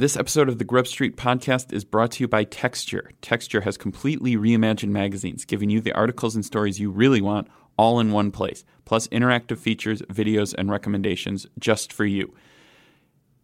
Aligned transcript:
This 0.00 0.16
episode 0.16 0.48
of 0.48 0.56
the 0.56 0.64
Grub 0.64 0.86
Street 0.86 1.18
podcast 1.18 1.74
is 1.74 1.84
brought 1.84 2.12
to 2.12 2.24
you 2.24 2.26
by 2.26 2.44
Texture. 2.44 3.10
Texture 3.20 3.60
has 3.60 3.76
completely 3.76 4.34
reimagined 4.34 4.88
magazines, 4.88 5.44
giving 5.44 5.68
you 5.68 5.82
the 5.82 5.92
articles 5.92 6.34
and 6.34 6.42
stories 6.42 6.80
you 6.80 6.90
really 6.90 7.20
want 7.20 7.48
all 7.76 8.00
in 8.00 8.10
one 8.10 8.30
place, 8.30 8.64
plus 8.86 9.08
interactive 9.08 9.58
features, 9.58 10.00
videos, 10.04 10.54
and 10.56 10.70
recommendations 10.70 11.46
just 11.58 11.92
for 11.92 12.06
you. 12.06 12.34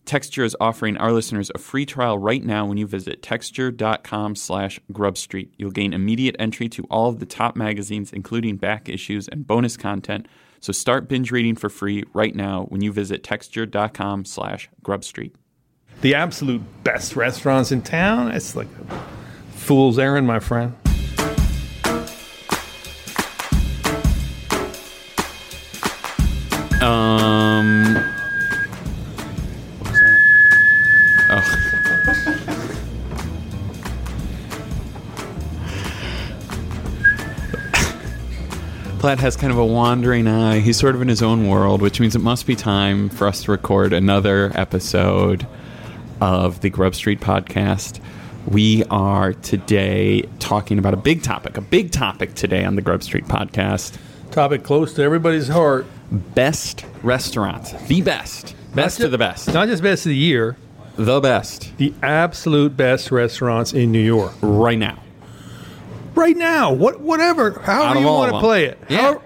Texture 0.06 0.44
is 0.44 0.56
offering 0.58 0.96
our 0.96 1.12
listeners 1.12 1.50
a 1.54 1.58
free 1.58 1.84
trial 1.84 2.16
right 2.16 2.42
now 2.42 2.64
when 2.64 2.78
you 2.78 2.86
visit 2.86 3.22
texture.com 3.22 4.34
slash 4.34 4.80
grubstreet. 4.90 5.50
You'll 5.58 5.70
gain 5.72 5.92
immediate 5.92 6.36
entry 6.38 6.70
to 6.70 6.84
all 6.84 7.10
of 7.10 7.18
the 7.18 7.26
top 7.26 7.54
magazines, 7.54 8.14
including 8.14 8.56
back 8.56 8.88
issues 8.88 9.28
and 9.28 9.46
bonus 9.46 9.76
content. 9.76 10.26
So 10.60 10.72
start 10.72 11.06
binge 11.06 11.30
reading 11.30 11.54
for 11.54 11.68
free 11.68 12.04
right 12.14 12.34
now 12.34 12.64
when 12.70 12.80
you 12.80 12.92
visit 12.92 13.22
texture.com 13.22 14.24
slash 14.24 14.70
grubstreet. 14.82 15.32
The 16.00 16.14
absolute 16.14 16.62
best 16.84 17.16
restaurants 17.16 17.72
in 17.72 17.82
town. 17.82 18.30
It's 18.30 18.54
like 18.54 18.68
a 18.90 19.04
fool's 19.52 19.98
errand, 19.98 20.26
my 20.26 20.40
friend. 20.40 20.74
Um. 26.82 27.94
What 29.78 29.90
was 29.90 30.00
that? 30.00 30.18
Oh. 31.30 32.52
Platt 39.00 39.18
has 39.20 39.36
kind 39.36 39.52
of 39.52 39.58
a 39.58 39.64
wandering 39.64 40.26
eye. 40.26 40.60
He's 40.60 40.76
sort 40.76 40.94
of 40.94 41.02
in 41.02 41.08
his 41.08 41.22
own 41.22 41.48
world, 41.48 41.80
which 41.80 42.00
means 42.00 42.14
it 42.14 42.20
must 42.20 42.46
be 42.46 42.56
time 42.56 43.08
for 43.08 43.26
us 43.26 43.44
to 43.44 43.50
record 43.50 43.92
another 43.92 44.52
episode 44.54 45.46
of 46.20 46.60
the 46.60 46.70
Grub 46.70 46.94
Street 46.94 47.20
podcast. 47.20 48.00
We 48.48 48.84
are 48.90 49.32
today 49.32 50.22
talking 50.38 50.78
about 50.78 50.94
a 50.94 50.98
big 50.98 51.22
topic, 51.22 51.56
a 51.56 51.60
big 51.60 51.90
topic 51.90 52.34
today 52.34 52.64
on 52.64 52.76
the 52.76 52.82
Grub 52.82 53.02
Street 53.02 53.24
podcast 53.26 53.96
Topic 54.30 54.62
close 54.64 54.92
to 54.94 55.02
everybody's 55.02 55.48
heart. 55.48 55.86
best 56.10 56.84
restaurants. 57.02 57.72
The 57.86 58.02
best. 58.02 58.54
Best 58.74 59.00
of 59.00 59.10
the 59.10 59.18
best. 59.18 59.52
Not 59.52 59.68
just 59.68 59.82
best 59.82 60.04
of 60.04 60.10
the 60.10 60.16
year, 60.16 60.56
The 60.96 61.20
best. 61.20 61.72
the 61.78 61.94
absolute 62.02 62.76
best 62.76 63.10
restaurants 63.10 63.72
in 63.72 63.90
New 63.92 64.00
York. 64.04 64.34
Right 64.42 64.78
now. 64.78 64.98
Right 66.14 66.36
now, 66.36 66.72
what, 66.72 67.00
whatever, 67.00 67.52
however 67.60 68.00
you 68.00 68.06
want 68.06 68.32
to 68.32 68.40
play 68.40 68.64
it. 68.66 68.78
Yeah. 68.88 68.98
However, 69.00 69.22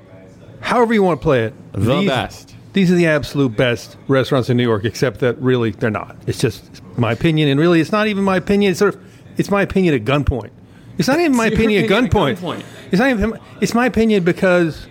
however 0.60 0.94
you 0.94 1.02
want 1.02 1.20
to 1.20 1.22
play 1.25 1.44
it. 1.44 1.54
The 1.72 2.06
best. 2.06 2.54
These 2.72 2.90
are 2.92 2.94
the 2.94 3.06
absolute 3.08 3.56
best 3.56 3.96
restaurants 4.06 4.48
in 4.48 4.56
New 4.56 4.62
York, 4.62 4.84
except 4.84 5.20
that 5.20 5.36
really 5.38 5.70
they're 5.72 5.90
not. 5.90 6.16
It's 6.26 6.38
just 6.38 6.80
my 6.96 7.12
opinion, 7.12 7.48
and 7.48 7.58
really 7.58 7.80
it's 7.80 7.90
not 7.92 8.06
even 8.06 8.22
my 8.22 8.36
opinion. 8.36 8.70
It's 8.70 8.78
sort 8.78 8.94
of 8.94 9.04
it's 9.36 9.50
my 9.50 9.62
opinion 9.62 9.94
at 9.94 10.04
gunpoint. 10.04 10.50
It's 10.98 11.08
not 11.08 11.18
even 11.18 11.36
my 11.36 11.46
opinion, 11.52 11.84
opinion 11.84 12.04
at 12.06 12.10
gunpoint. 12.10 12.36
gunpoint. 12.36 12.64
It's 12.92 13.00
not 13.00 13.10
even. 13.10 13.38
It's 13.60 13.74
my 13.74 13.86
opinion 13.86 14.22
because, 14.22 14.86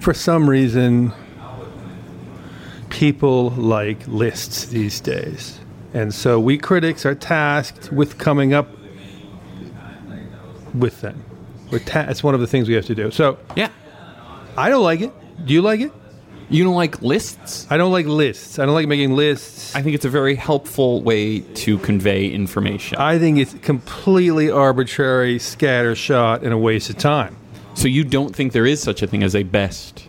for 0.00 0.12
some 0.12 0.48
reason, 0.50 1.12
people 2.90 3.50
like 3.50 4.06
lists 4.06 4.66
these 4.66 5.00
days, 5.00 5.58
and 5.94 6.12
so 6.12 6.38
we 6.38 6.58
critics 6.58 7.06
are 7.06 7.14
tasked 7.14 7.90
with 7.92 8.18
coming 8.18 8.52
up 8.52 8.68
with 10.74 11.00
them. 11.00 11.24
Ta- 11.86 12.06
it's 12.08 12.22
one 12.22 12.34
of 12.34 12.40
the 12.40 12.46
things 12.46 12.68
we 12.68 12.74
have 12.74 12.86
to 12.86 12.94
do. 12.94 13.10
So 13.10 13.38
Yeah. 13.56 13.68
I 14.56 14.68
don't 14.68 14.82
like 14.82 15.00
it. 15.00 15.12
Do 15.46 15.54
you 15.54 15.62
like 15.62 15.80
it? 15.80 15.92
You 16.50 16.64
don't 16.64 16.74
like 16.74 17.00
lists? 17.00 17.66
I 17.70 17.76
don't 17.76 17.92
like 17.92 18.06
lists. 18.06 18.58
I 18.58 18.66
don't 18.66 18.74
like 18.74 18.88
making 18.88 19.14
lists. 19.14 19.74
I 19.74 19.82
think 19.82 19.94
it's 19.94 20.04
a 20.04 20.10
very 20.10 20.34
helpful 20.34 21.00
way 21.00 21.40
to 21.40 21.78
convey 21.78 22.26
information. 22.28 22.98
I 22.98 23.20
think 23.20 23.38
it's 23.38 23.54
completely 23.62 24.50
arbitrary, 24.50 25.38
scattershot, 25.38 26.42
and 26.42 26.52
a 26.52 26.58
waste 26.58 26.90
of 26.90 26.98
time. 26.98 27.36
so 27.74 27.86
you 27.86 28.02
don't 28.02 28.34
think 28.34 28.52
there 28.52 28.66
is 28.66 28.82
such 28.82 29.00
a 29.00 29.06
thing 29.06 29.22
as 29.22 29.36
a 29.36 29.44
best 29.44 30.08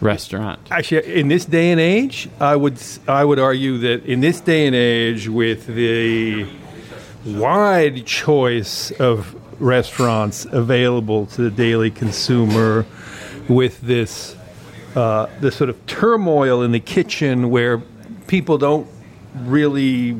restaurant? 0.00 0.60
Actually, 0.70 1.14
in 1.18 1.28
this 1.28 1.44
day 1.44 1.70
and 1.70 1.80
age, 1.80 2.28
I 2.40 2.56
would 2.56 2.78
I 3.08 3.24
would 3.24 3.38
argue 3.38 3.78
that 3.78 4.04
in 4.04 4.20
this 4.20 4.40
day 4.40 4.66
and 4.66 4.76
age, 4.76 5.28
with 5.28 5.66
the 5.66 6.46
wide 7.24 8.06
choice 8.06 8.90
of 8.92 9.34
restaurants 9.60 10.44
available 10.46 11.26
to 11.26 11.42
the 11.42 11.50
daily 11.50 11.90
consumer, 11.90 12.84
with 13.48 13.80
this 13.80 14.36
uh, 14.94 15.26
this 15.40 15.56
sort 15.56 15.70
of 15.70 15.86
turmoil 15.86 16.62
in 16.62 16.72
the 16.72 16.80
kitchen 16.80 17.50
where 17.50 17.78
people 18.26 18.58
don't 18.58 18.86
really 19.40 20.16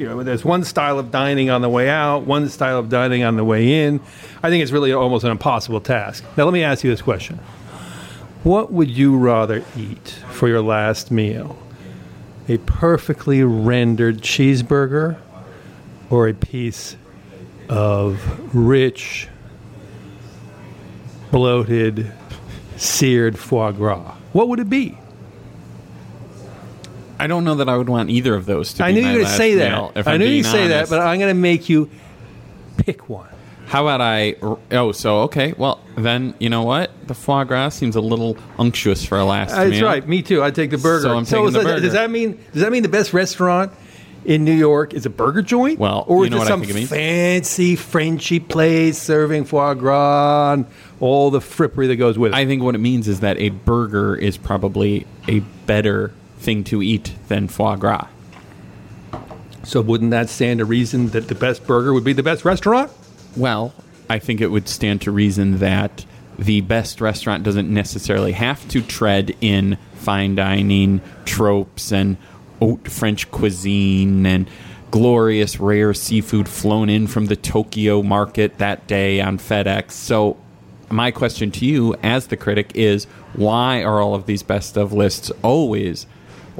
you 0.00 0.06
know 0.06 0.22
there's 0.22 0.44
one 0.44 0.64
style 0.64 0.98
of 0.98 1.10
dining 1.10 1.48
on 1.50 1.62
the 1.62 1.68
way 1.68 1.88
out 1.88 2.26
one 2.26 2.48
style 2.48 2.78
of 2.78 2.88
dining 2.88 3.22
on 3.22 3.36
the 3.36 3.44
way 3.44 3.84
in. 3.84 4.00
I 4.42 4.50
think 4.50 4.62
it's 4.62 4.72
really 4.72 4.92
almost 4.92 5.24
an 5.24 5.30
impossible 5.30 5.80
task. 5.80 6.24
Now 6.36 6.44
let 6.44 6.52
me 6.52 6.62
ask 6.62 6.84
you 6.84 6.90
this 6.90 7.02
question. 7.02 7.38
What 8.42 8.72
would 8.72 8.90
you 8.90 9.18
rather 9.18 9.62
eat 9.76 10.18
for 10.30 10.48
your 10.48 10.62
last 10.62 11.10
meal? 11.10 11.58
A 12.48 12.56
perfectly 12.58 13.44
rendered 13.44 14.22
cheeseburger 14.22 15.18
or 16.08 16.28
a 16.28 16.34
piece 16.34 16.96
of 17.68 18.54
rich 18.54 19.28
bloated 21.30 22.12
seared 22.80 23.38
foie 23.38 23.72
gras 23.72 24.14
what 24.32 24.48
would 24.48 24.58
it 24.58 24.70
be 24.70 24.96
I 27.18 27.26
don't 27.26 27.44
know 27.44 27.56
that 27.56 27.68
I 27.68 27.76
would 27.76 27.90
want 27.90 28.08
either 28.08 28.34
of 28.34 28.46
those 28.46 28.72
to 28.74 28.84
I 28.84 28.88
be 28.92 28.94
knew 28.94 29.02
my 29.02 29.08
you 29.12 29.18
were 29.18 29.24
going 29.24 29.30
to 29.32 29.36
say 29.36 29.54
that. 29.56 30.06
I 30.06 30.16
knew 30.16 30.24
you'd 30.24 30.46
say 30.46 30.68
that, 30.68 30.88
but 30.88 31.00
I'm 31.00 31.18
going 31.18 31.28
to 31.30 31.38
make 31.38 31.68
you 31.68 31.90
pick 32.78 33.10
one. 33.10 33.28
How 33.66 33.86
about 33.86 34.00
I? 34.00 34.36
Oh, 34.72 34.92
so 34.92 35.18
okay. 35.24 35.52
Well, 35.52 35.80
then 35.96 36.34
you 36.40 36.48
know 36.48 36.62
what? 36.62 36.90
The 37.06 37.14
foie 37.14 37.44
gras 37.44 37.68
seems 37.68 37.94
a 37.94 38.00
little 38.00 38.38
unctuous 38.58 39.04
for 39.04 39.18
a 39.18 39.24
last 39.26 39.50
That's 39.54 39.70
meal. 39.70 39.84
right. 39.84 40.08
Me 40.08 40.22
too. 40.22 40.42
I 40.42 40.50
take 40.50 40.70
the 40.70 40.78
burger. 40.78 41.02
So 41.02 41.14
I'm 41.16 41.26
taking 41.26 41.44
the 41.44 41.50
that- 41.58 41.62
burger. 41.62 41.80
Does 41.80 41.92
that 41.92 42.10
mean? 42.10 42.42
Does 42.54 42.62
that 42.62 42.72
mean 42.72 42.82
the 42.82 42.88
best 42.88 43.12
restaurant 43.12 43.70
in 44.24 44.44
New 44.44 44.52
York 44.52 44.94
is 44.94 45.06
a 45.06 45.10
burger 45.10 45.42
joint? 45.42 45.78
Well, 45.78 46.04
or 46.06 46.26
is 46.26 46.32
it 46.32 46.46
some 46.46 46.62
it 46.62 46.86
fancy 46.88 47.76
Frenchy 47.76 48.40
place 48.40 48.98
serving 48.98 49.44
foie 49.44 49.74
gras 49.74 50.52
and 50.54 50.66
all 51.00 51.30
the 51.30 51.40
frippery 51.40 51.88
that 51.88 51.96
goes 51.96 52.18
with 52.18 52.32
it? 52.32 52.36
I 52.36 52.46
think 52.46 52.62
what 52.62 52.74
it 52.74 52.78
means 52.78 53.08
is 53.08 53.20
that 53.20 53.38
a 53.38 53.50
burger 53.50 54.14
is 54.14 54.36
probably 54.36 55.06
a 55.28 55.40
better 55.66 56.12
thing 56.38 56.64
to 56.64 56.82
eat 56.82 57.14
than 57.28 57.48
foie 57.48 57.76
gras. 57.76 58.06
so 59.62 59.80
wouldn't 59.80 60.10
that 60.10 60.28
stand 60.28 60.58
to 60.58 60.64
reason 60.64 61.08
that 61.08 61.28
the 61.28 61.34
best 61.34 61.66
burger 61.66 61.92
would 61.92 62.04
be 62.04 62.12
the 62.12 62.22
best 62.22 62.44
restaurant? 62.44 62.90
Well, 63.36 63.72
I 64.08 64.18
think 64.18 64.40
it 64.40 64.48
would 64.48 64.68
stand 64.68 65.02
to 65.02 65.10
reason 65.10 65.58
that 65.58 66.04
the 66.38 66.62
best 66.62 67.00
restaurant 67.00 67.44
doesn't 67.44 67.68
necessarily 67.72 68.32
have 68.32 68.66
to 68.68 68.80
tread 68.80 69.36
in 69.40 69.76
fine 69.96 70.34
dining 70.34 71.02
tropes 71.26 71.92
and 71.92 72.16
haute 72.60 72.88
French 72.88 73.30
cuisine 73.32 74.24
and 74.26 74.48
glorious 74.92 75.58
rare 75.58 75.92
seafood 75.94 76.48
flown 76.48 76.88
in 76.88 77.06
from 77.06 77.26
the 77.26 77.36
Tokyo 77.36 78.02
market 78.02 78.58
that 78.58 78.86
day 78.86 79.20
on 79.20 79.38
FedEx. 79.38 79.90
So, 79.92 80.36
my 80.90 81.10
question 81.10 81.50
to 81.52 81.64
you 81.64 81.94
as 82.02 82.26
the 82.28 82.36
critic 82.36 82.72
is 82.74 83.04
why 83.34 83.82
are 83.84 84.00
all 84.00 84.14
of 84.14 84.26
these 84.26 84.42
best 84.42 84.76
of 84.76 84.92
lists 84.92 85.30
always 85.42 86.06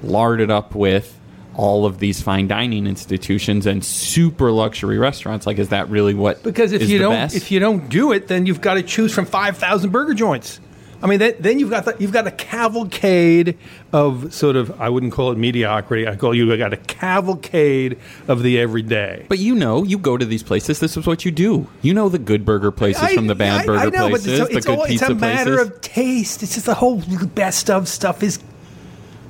larded 0.03 0.51
up 0.51 0.75
with 0.75 1.19
all 1.57 1.85
of 1.85 1.99
these 1.99 2.23
fine 2.23 2.47
dining 2.47 2.87
institutions 2.87 3.67
and 3.67 3.85
super 3.85 4.53
luxury 4.53 4.99
restaurants 4.99 5.49
like 5.49 5.59
is 5.59 5.71
that 5.71 5.89
really 5.91 6.15
what 6.15 6.41
Because 6.45 6.71
if 6.73 6.83
is 6.83 6.91
you 6.93 6.99
the 6.99 7.05
don't, 7.05 7.15
best? 7.15 7.35
if 7.35 7.51
you 7.51 7.59
don't 7.59 7.89
do 7.89 8.13
it, 8.13 8.29
then 8.29 8.47
you've 8.47 8.61
got 8.61 8.75
to 8.75 8.83
choose 8.85 9.13
from 9.13 9.27
five 9.27 9.57
thousand 9.59 9.91
burger 9.91 10.15
joints. 10.15 10.61
I 11.03 11.07
mean, 11.07 11.19
that, 11.21 11.43
then 11.43 11.59
you've 11.59 11.71
got 11.71 11.87
the, 11.87 11.97
you've 11.99 12.13
got 12.13 12.27
a 12.27 12.31
cavalcade 12.31 13.57
of 13.93 14.35
sort 14.35 14.57
of 14.57 14.79
I 14.81 14.91
wouldn't 14.91 15.13
call 15.13 15.33
it 15.33 15.39
mediocrity. 15.39 16.07
I 16.07 16.17
call 16.17 16.35
you 16.35 16.55
got 16.59 16.75
a 16.75 16.77
cavalcade 16.77 17.99
of 18.29 18.43
the 18.43 18.61
everyday. 18.61 19.25
But 19.29 19.39
you 19.39 19.55
know, 19.55 19.83
you 19.83 19.97
go 19.99 20.19
to 20.19 20.27
these 20.27 20.43
places. 20.43 20.81
This 20.81 20.97
is 20.97 21.07
what 21.07 21.25
you 21.25 21.31
do. 21.31 21.67
You 21.81 21.95
know 21.95 22.09
the 22.11 22.19
good 22.19 22.45
burger 22.45 22.71
places 22.71 23.13
from 23.13 23.29
the 23.29 23.35
bad 23.35 23.63
I- 23.63 23.67
burger 23.67 23.79
I 23.81 23.85
know, 23.87 24.11
but 24.11 24.21
places, 24.21 24.41
it's, 24.41 24.51
the 24.51 24.57
it's 24.59 24.67
good 24.67 24.79
all, 24.79 24.87
pizza 24.87 25.05
it's 25.07 25.13
a 25.13 25.15
matter 25.15 25.57
places. 25.57 25.71
of 25.73 25.81
taste. 25.81 26.43
It's 26.43 26.55
just 26.55 26.67
the 26.67 26.75
whole 26.75 27.01
best 27.35 27.71
of 27.71 27.89
stuff 27.89 28.23
is 28.23 28.39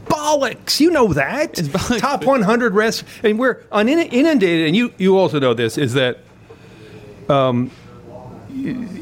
bollocks. 0.06 0.80
You 0.80 0.90
know 0.90 1.12
that. 1.12 1.54
bollocks, 1.54 2.00
Top 2.00 2.24
100 2.24 2.74
rest, 2.74 3.04
and 3.22 3.38
we're 3.38 3.62
inundated. 3.72 4.66
And 4.66 4.74
you 4.74 4.92
you 4.98 5.16
also 5.16 5.38
know 5.38 5.54
this 5.54 5.78
is 5.78 5.94
that. 5.94 6.18
Um, 7.28 7.70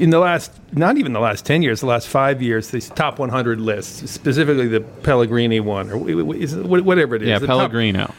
in 0.01 0.11
the 0.11 0.19
last, 0.19 0.53
not 0.73 0.97
even 0.99 1.13
the 1.13 1.21
last 1.21 1.45
10 1.47 1.63
years, 1.63 1.81
the 1.81 1.87
last 1.87 2.09
five 2.09 2.41
years, 2.43 2.71
these 2.71 2.89
top 2.91 3.19
100 3.19 3.61
lists, 3.61 4.11
specifically 4.11 4.69
the 4.69 4.81
Pellegrini 4.81 5.61
one, 5.61 5.89
or 5.89 5.95
w- 5.99 6.19
w- 6.19 6.41
is 6.41 6.53
it- 6.55 6.65
whatever 6.67 7.17
it 7.17 7.23
is. 7.23 7.29
yeah, 7.29 7.39
the 7.39 7.47
top- 7.47 7.59
Pellegrino. 7.59 8.13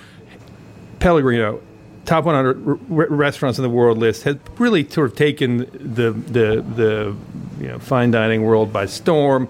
Pellegrino, 0.99 1.61
top 2.05 2.25
100 2.25 2.67
r- 2.67 2.73
r- 2.73 3.07
restaurants 3.09 3.57
in 3.57 3.63
the 3.63 3.69
world 3.69 3.97
list, 3.97 4.23
has 4.23 4.35
really 4.57 4.87
sort 4.89 5.11
of 5.11 5.15
taken 5.17 5.59
the 5.79 6.11
the 6.11 6.61
the 6.75 7.15
you 7.61 7.67
know 7.67 7.79
fine 7.79 8.11
dining 8.11 8.41
world 8.43 8.73
by 8.73 8.85
storm. 8.85 9.47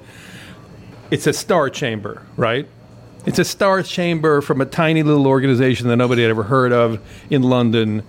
It's 1.12 1.26
a 1.26 1.34
star 1.34 1.70
chamber, 1.72 2.22
right? 2.38 2.68
It's 3.26 3.40
a 3.40 3.46
star 3.46 3.82
chamber 3.84 4.42
from 4.42 4.62
a 4.62 4.66
tiny 4.66 5.02
little 5.04 5.28
organization 5.28 5.88
that 5.88 5.96
nobody 5.98 6.22
had 6.22 6.30
ever 6.32 6.44
heard 6.44 6.72
of 6.72 7.00
in 7.30 7.42
London. 7.44 8.04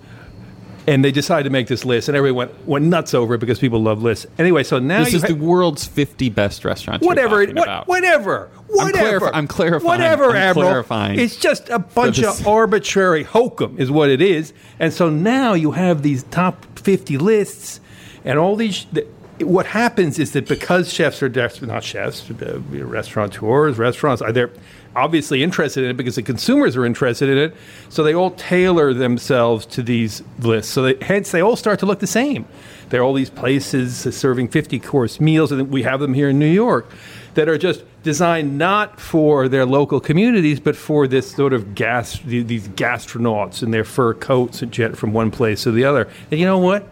And 0.87 1.05
they 1.05 1.11
decided 1.11 1.43
to 1.43 1.51
make 1.51 1.67
this 1.67 1.85
list, 1.85 2.07
and 2.07 2.17
everyone 2.17 2.47
went, 2.49 2.67
went 2.67 2.85
nuts 2.85 3.13
over 3.13 3.35
it 3.35 3.37
because 3.37 3.59
people 3.59 3.81
love 3.83 4.01
lists. 4.01 4.25
Anyway, 4.39 4.63
so 4.63 4.79
now 4.79 5.03
This 5.03 5.13
is 5.13 5.21
ha- 5.21 5.27
the 5.27 5.35
world's 5.35 5.85
50 5.85 6.29
best 6.29 6.65
restaurants. 6.65 7.05
whatever, 7.05 7.37
what, 7.45 7.49
about. 7.51 7.87
whatever, 7.87 8.49
I'm 8.55 8.63
whatever. 8.67 9.27
clarif- 9.27 9.31
I'm 9.33 9.47
clarifying. 9.47 9.87
Whatever, 9.87 10.29
I'm 10.31 10.35
Admiral. 10.37 10.69
clarifying 10.69 11.19
It's 11.19 11.35
just 11.35 11.69
a 11.69 11.77
bunch 11.77 12.19
of 12.23 12.47
arbitrary 12.47 13.23
hokum, 13.23 13.75
is 13.77 13.91
what 13.91 14.09
it 14.09 14.21
is. 14.21 14.53
And 14.79 14.91
so 14.91 15.07
now 15.09 15.53
you 15.53 15.71
have 15.71 16.01
these 16.01 16.23
top 16.23 16.65
50 16.79 17.17
lists, 17.19 17.79
and 18.25 18.39
all 18.39 18.55
these. 18.55 18.85
The, 18.91 19.05
what 19.43 19.65
happens 19.65 20.19
is 20.19 20.31
that 20.33 20.47
because 20.47 20.91
chefs 20.91 21.21
are 21.21 21.29
desperate, 21.29 21.67
not 21.67 21.83
chefs, 21.83 22.29
uh, 22.29 22.59
restaurateurs, 22.69 23.77
restaurants, 23.77 24.21
are 24.21 24.31
they're 24.31 24.51
obviously 24.95 25.43
interested 25.43 25.83
in 25.83 25.91
it 25.91 25.97
because 25.97 26.15
the 26.15 26.23
consumers 26.23 26.75
are 26.75 26.85
interested 26.85 27.29
in 27.29 27.37
it. 27.37 27.55
So 27.89 28.03
they 28.03 28.13
all 28.13 28.31
tailor 28.31 28.93
themselves 28.93 29.65
to 29.67 29.83
these 29.83 30.23
lists. 30.39 30.71
So 30.71 30.83
they, 30.83 30.97
hence 31.01 31.31
they 31.31 31.41
all 31.41 31.55
start 31.55 31.79
to 31.79 31.85
look 31.85 31.99
the 31.99 32.07
same. 32.07 32.45
There 32.89 33.01
are 33.01 33.03
all 33.03 33.13
these 33.13 33.29
places 33.29 33.97
serving 34.15 34.49
50 34.49 34.79
course 34.79 35.19
meals, 35.21 35.51
and 35.51 35.69
we 35.69 35.83
have 35.83 36.01
them 36.01 36.13
here 36.13 36.29
in 36.29 36.39
New 36.39 36.51
York 36.51 36.91
that 37.35 37.47
are 37.47 37.57
just 37.57 37.83
designed 38.03 38.57
not 38.57 38.99
for 38.99 39.47
their 39.47 39.65
local 39.65 40.01
communities, 40.01 40.59
but 40.59 40.75
for 40.75 41.07
this 41.07 41.31
sort 41.31 41.53
of 41.53 41.73
gas, 41.75 42.19
these 42.19 42.67
gastronauts 42.69 43.63
in 43.63 43.71
their 43.71 43.85
fur 43.85 44.13
coats 44.13 44.61
and 44.61 44.71
jet 44.71 44.97
from 44.97 45.13
one 45.13 45.31
place 45.31 45.63
to 45.63 45.71
the 45.71 45.85
other. 45.85 46.09
And 46.29 46.39
you 46.39 46.45
know 46.45 46.57
what? 46.57 46.87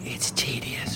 It's 0.00 0.30
tedious. 0.32 0.87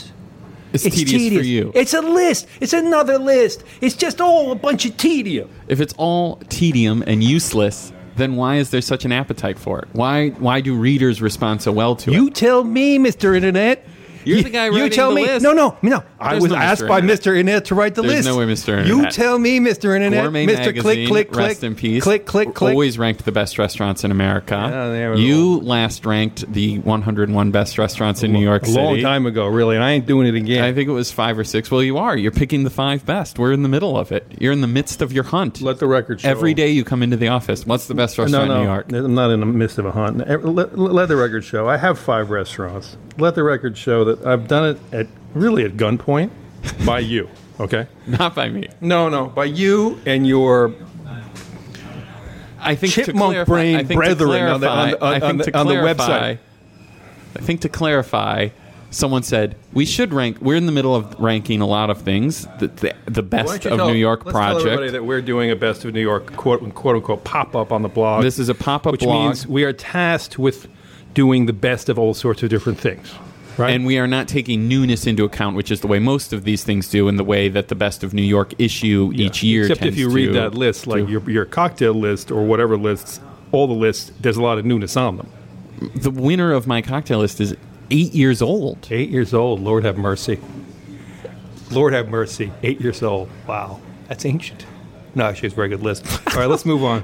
It's, 0.72 0.84
tedious, 0.84 1.40
for 1.40 1.44
you. 1.44 1.72
It's 1.74 1.94
a 1.94 2.00
list. 2.00 2.46
It's 2.60 2.72
another 2.72 3.18
list. 3.18 3.64
It's 3.80 3.94
just 3.94 4.20
all 4.20 4.52
a 4.52 4.54
bunch 4.54 4.86
of 4.86 4.96
tedium. 4.96 5.50
if 5.68 5.80
it's 5.80 5.94
all 5.98 6.36
tedium 6.48 7.04
and 7.06 7.22
useless, 7.22 7.92
then 8.16 8.36
why 8.36 8.56
is 8.56 8.70
there 8.70 8.80
such 8.80 9.04
an 9.04 9.12
appetite 9.12 9.58
for 9.58 9.80
it? 9.80 9.88
Why 9.92 10.30
why 10.30 10.60
do 10.60 10.74
readers 10.74 11.22
respond 11.22 11.62
so 11.62 11.72
well 11.72 11.96
to 11.96 12.10
it? 12.10 12.14
You 12.14 12.30
tell 12.30 12.64
me, 12.64 12.98
Mr. 12.98 13.34
Internet. 13.34 13.86
You're 14.24 14.38
You- 14.38 14.42
the 14.44 14.50
guy 14.50 14.68
You 14.68 14.88
tell 14.88 15.10
the 15.10 15.16
me. 15.16 15.26
list. 15.26 15.42
No, 15.42 15.52
no, 15.52 15.76
no. 15.82 16.02
I 16.20 16.30
There's 16.32 16.42
was 16.42 16.52
no 16.52 16.58
Mr. 16.58 16.60
asked 16.60 16.86
by 16.88 16.98
Internet. 16.98 17.20
Mr. 17.20 17.26
Internet 17.38 17.64
to 17.66 17.74
write 17.74 17.94
the 17.94 18.02
There's 18.02 18.14
list. 18.14 18.28
no 18.28 18.36
way 18.38 18.44
Mr. 18.46 18.78
Internet. 18.78 18.86
You 18.86 19.10
tell 19.10 19.38
me, 19.38 19.58
Mr. 19.60 19.94
Internet. 19.94 20.22
Gourmet 20.22 20.46
Mr. 20.46 20.56
Magazine, 20.66 20.82
Click, 20.82 21.06
click, 21.08 21.32
click. 21.32 21.46
rest 21.48 21.64
in 21.64 21.74
peace. 21.74 22.02
Click, 22.02 22.26
click, 22.26 22.54
click. 22.54 22.70
Always 22.72 22.98
ranked 22.98 23.24
the 23.24 23.32
best 23.32 23.58
restaurants 23.58 24.04
in 24.04 24.10
America. 24.10 24.54
Yeah, 24.54 24.88
there 24.88 25.12
we 25.14 25.20
you 25.24 25.60
last 25.60 26.06
ranked 26.06 26.50
the 26.52 26.78
101 26.80 27.50
best 27.50 27.78
restaurants 27.78 28.22
in 28.22 28.32
New 28.32 28.40
York 28.42 28.62
a 28.62 28.66
City. 28.66 28.80
long 28.80 29.00
time 29.00 29.26
ago, 29.26 29.46
really, 29.46 29.76
and 29.76 29.84
I 29.84 29.92
ain't 29.92 30.06
doing 30.06 30.26
it 30.26 30.34
again. 30.34 30.62
I 30.64 30.72
think 30.72 30.88
it 30.88 30.92
was 30.92 31.10
five 31.12 31.38
or 31.38 31.44
six. 31.44 31.70
Well, 31.70 31.82
you 31.82 31.98
are. 31.98 32.16
You're 32.16 32.30
picking 32.32 32.64
the 32.64 32.70
five 32.70 33.04
best. 33.06 33.38
We're 33.38 33.52
in 33.52 33.62
the 33.62 33.68
middle 33.68 33.96
of 33.98 34.12
it. 34.12 34.26
You're 34.38 34.52
in 34.52 34.60
the 34.60 34.66
midst 34.66 35.02
of 35.02 35.12
your 35.12 35.24
hunt. 35.24 35.60
Let 35.60 35.78
the 35.78 35.86
record 35.86 36.20
show. 36.20 36.28
Every 36.28 36.54
day 36.54 36.70
you 36.70 36.84
come 36.84 37.02
into 37.02 37.16
the 37.16 37.28
office. 37.28 37.66
What's 37.66 37.86
the 37.86 37.94
best 37.94 38.18
No, 38.18 38.24
restaurant 38.24 38.48
no, 38.48 38.54
in 38.54 38.60
New 38.60 38.66
York? 38.66 38.92
I'm 38.92 39.14
not 39.14 39.30
in 39.30 39.40
the 39.40 39.46
midst 39.46 39.78
of 39.78 39.86
a 39.86 39.92
hunt. 39.92 40.18
Let, 40.28 40.78
let 40.78 41.08
the 41.08 41.16
record 41.16 41.44
show. 41.44 41.68
I 41.68 41.76
have 41.76 41.98
five 41.98 42.30
restaurants. 42.30 42.96
Let 43.18 43.34
the 43.34 43.42
record 43.42 43.76
show 43.76 44.04
that 44.04 44.11
I've 44.24 44.48
done 44.48 44.76
it 44.76 44.94
at 44.94 45.06
really 45.34 45.64
at 45.64 45.72
gunpoint 45.72 46.30
by 46.84 46.98
you. 47.00 47.28
Okay. 47.60 47.86
Not 48.06 48.34
by 48.34 48.48
me. 48.48 48.68
No, 48.80 49.08
no, 49.08 49.26
by 49.26 49.44
you 49.44 50.00
and 50.06 50.26
your 50.26 50.72
I 52.60 52.74
think 52.76 52.92
to 52.94 53.04
Chipmunk 53.04 53.32
clarify, 53.32 53.52
brain 53.52 53.76
I 53.76 53.84
think 53.84 53.98
brethren 53.98 54.46
to 54.46 54.52
on 54.54 54.60
the- 54.60 54.68
on 54.68 54.90
the- 54.90 54.96
clarify- 54.96 55.26
I 55.26 55.28
on 55.30 55.36
the- 55.38 55.58
on 55.58 55.66
the 55.66 55.72
clarify- 55.74 56.34
website. 56.34 56.38
I 57.34 57.40
think 57.40 57.60
to 57.62 57.68
clarify, 57.68 58.48
someone 58.90 59.22
said 59.22 59.56
we 59.72 59.84
should 59.84 60.12
rank. 60.12 60.36
We're 60.40 60.56
in 60.56 60.66
the 60.66 60.72
middle 60.72 60.94
of 60.94 61.16
ranking 61.18 61.60
a 61.60 61.66
lot 61.66 61.90
of 61.90 62.02
things. 62.02 62.46
The 62.60 62.68
the, 62.68 62.94
the 63.06 63.22
best 63.22 63.64
of 63.66 63.78
New 63.78 63.94
York 63.94 64.24
let's 64.26 64.36
Tell 64.38 64.58
everybody 64.60 64.90
that 64.90 65.04
we're 65.04 65.22
doing 65.22 65.50
a 65.50 65.56
best 65.56 65.84
of 65.84 65.92
New 65.94 66.00
York 66.02 66.36
quote 66.36 66.60
quote 66.74 66.96
unquote 66.96 67.24
pop 67.24 67.56
up 67.56 67.72
on 67.72 67.82
the 67.82 67.88
blog. 67.88 68.22
This 68.22 68.38
is 68.38 68.48
a 68.48 68.54
pop-up 68.54 68.92
which 68.92 69.00
blog. 69.00 69.24
means 69.28 69.46
we 69.46 69.64
are 69.64 69.72
tasked 69.72 70.38
with 70.38 70.68
doing 71.14 71.46
the 71.46 71.52
best 71.52 71.88
of 71.88 71.98
all 71.98 72.14
sorts 72.14 72.42
of 72.42 72.50
different 72.50 72.78
things. 72.78 73.12
Right. 73.58 73.74
And 73.74 73.84
we 73.84 73.98
are 73.98 74.06
not 74.06 74.28
taking 74.28 74.66
newness 74.66 75.06
into 75.06 75.24
account, 75.24 75.56
which 75.56 75.70
is 75.70 75.80
the 75.82 75.86
way 75.86 75.98
most 75.98 76.32
of 76.32 76.44
these 76.44 76.64
things 76.64 76.88
do, 76.88 77.06
and 77.08 77.18
the 77.18 77.24
way 77.24 77.48
that 77.48 77.68
the 77.68 77.74
best 77.74 78.02
of 78.02 78.14
New 78.14 78.22
York 78.22 78.54
issue 78.58 79.10
Yeah. 79.14 79.26
each 79.26 79.42
year. 79.42 79.62
Except 79.62 79.84
if 79.84 79.96
you 79.96 80.08
read 80.08 80.26
to- 80.28 80.32
that 80.32 80.54
list, 80.54 80.86
like 80.86 81.08
your 81.08 81.28
your 81.30 81.44
cocktail 81.44 81.92
list 81.94 82.30
or 82.30 82.44
whatever 82.46 82.76
lists, 82.78 83.20
all 83.52 83.66
the 83.66 83.74
lists, 83.74 84.10
there's 84.20 84.36
a 84.38 84.42
lot 84.42 84.58
of 84.58 84.64
newness 84.64 84.96
on 84.96 85.16
them. 85.18 85.26
the 85.96 86.10
winner 86.12 86.52
of 86.52 86.66
my 86.68 86.80
cocktail 86.80 87.18
list 87.18 87.40
is 87.40 87.56
eight 87.90 88.14
years 88.14 88.40
old. 88.40 88.86
Eight 88.90 89.10
years 89.10 89.34
old, 89.34 89.60
Lord 89.60 89.84
have 89.84 89.98
mercy. 89.98 90.38
Lord 91.70 91.92
have 91.92 92.08
mercy. 92.08 92.52
Eight 92.62 92.80
years 92.80 93.02
old. 93.02 93.28
Wow, 93.48 93.80
that's 94.08 94.24
ancient. 94.24 94.64
No, 95.14 95.24
actually, 95.24 95.46
it's 95.48 95.54
a 95.54 95.56
very 95.56 95.68
good 95.68 95.82
list. 95.82 96.06
All 96.28 96.40
right, 96.40 96.48
let's 96.48 96.64
move 96.64 96.84
on. 96.84 97.02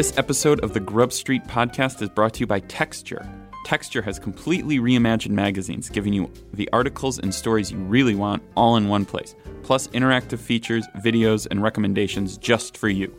This 0.00 0.16
episode 0.16 0.60
of 0.60 0.72
the 0.72 0.80
Grub 0.80 1.12
Street 1.12 1.44
podcast 1.44 2.00
is 2.00 2.08
brought 2.08 2.32
to 2.32 2.40
you 2.40 2.46
by 2.46 2.60
Texture. 2.60 3.30
Texture 3.66 4.00
has 4.00 4.18
completely 4.18 4.78
reimagined 4.78 5.32
magazines, 5.32 5.90
giving 5.90 6.14
you 6.14 6.32
the 6.54 6.70
articles 6.72 7.18
and 7.18 7.34
stories 7.34 7.70
you 7.70 7.76
really 7.76 8.14
want 8.14 8.42
all 8.56 8.76
in 8.76 8.88
one 8.88 9.04
place, 9.04 9.34
plus 9.62 9.88
interactive 9.88 10.38
features, 10.38 10.86
videos, 11.04 11.46
and 11.50 11.62
recommendations 11.62 12.38
just 12.38 12.78
for 12.78 12.88
you. 12.88 13.14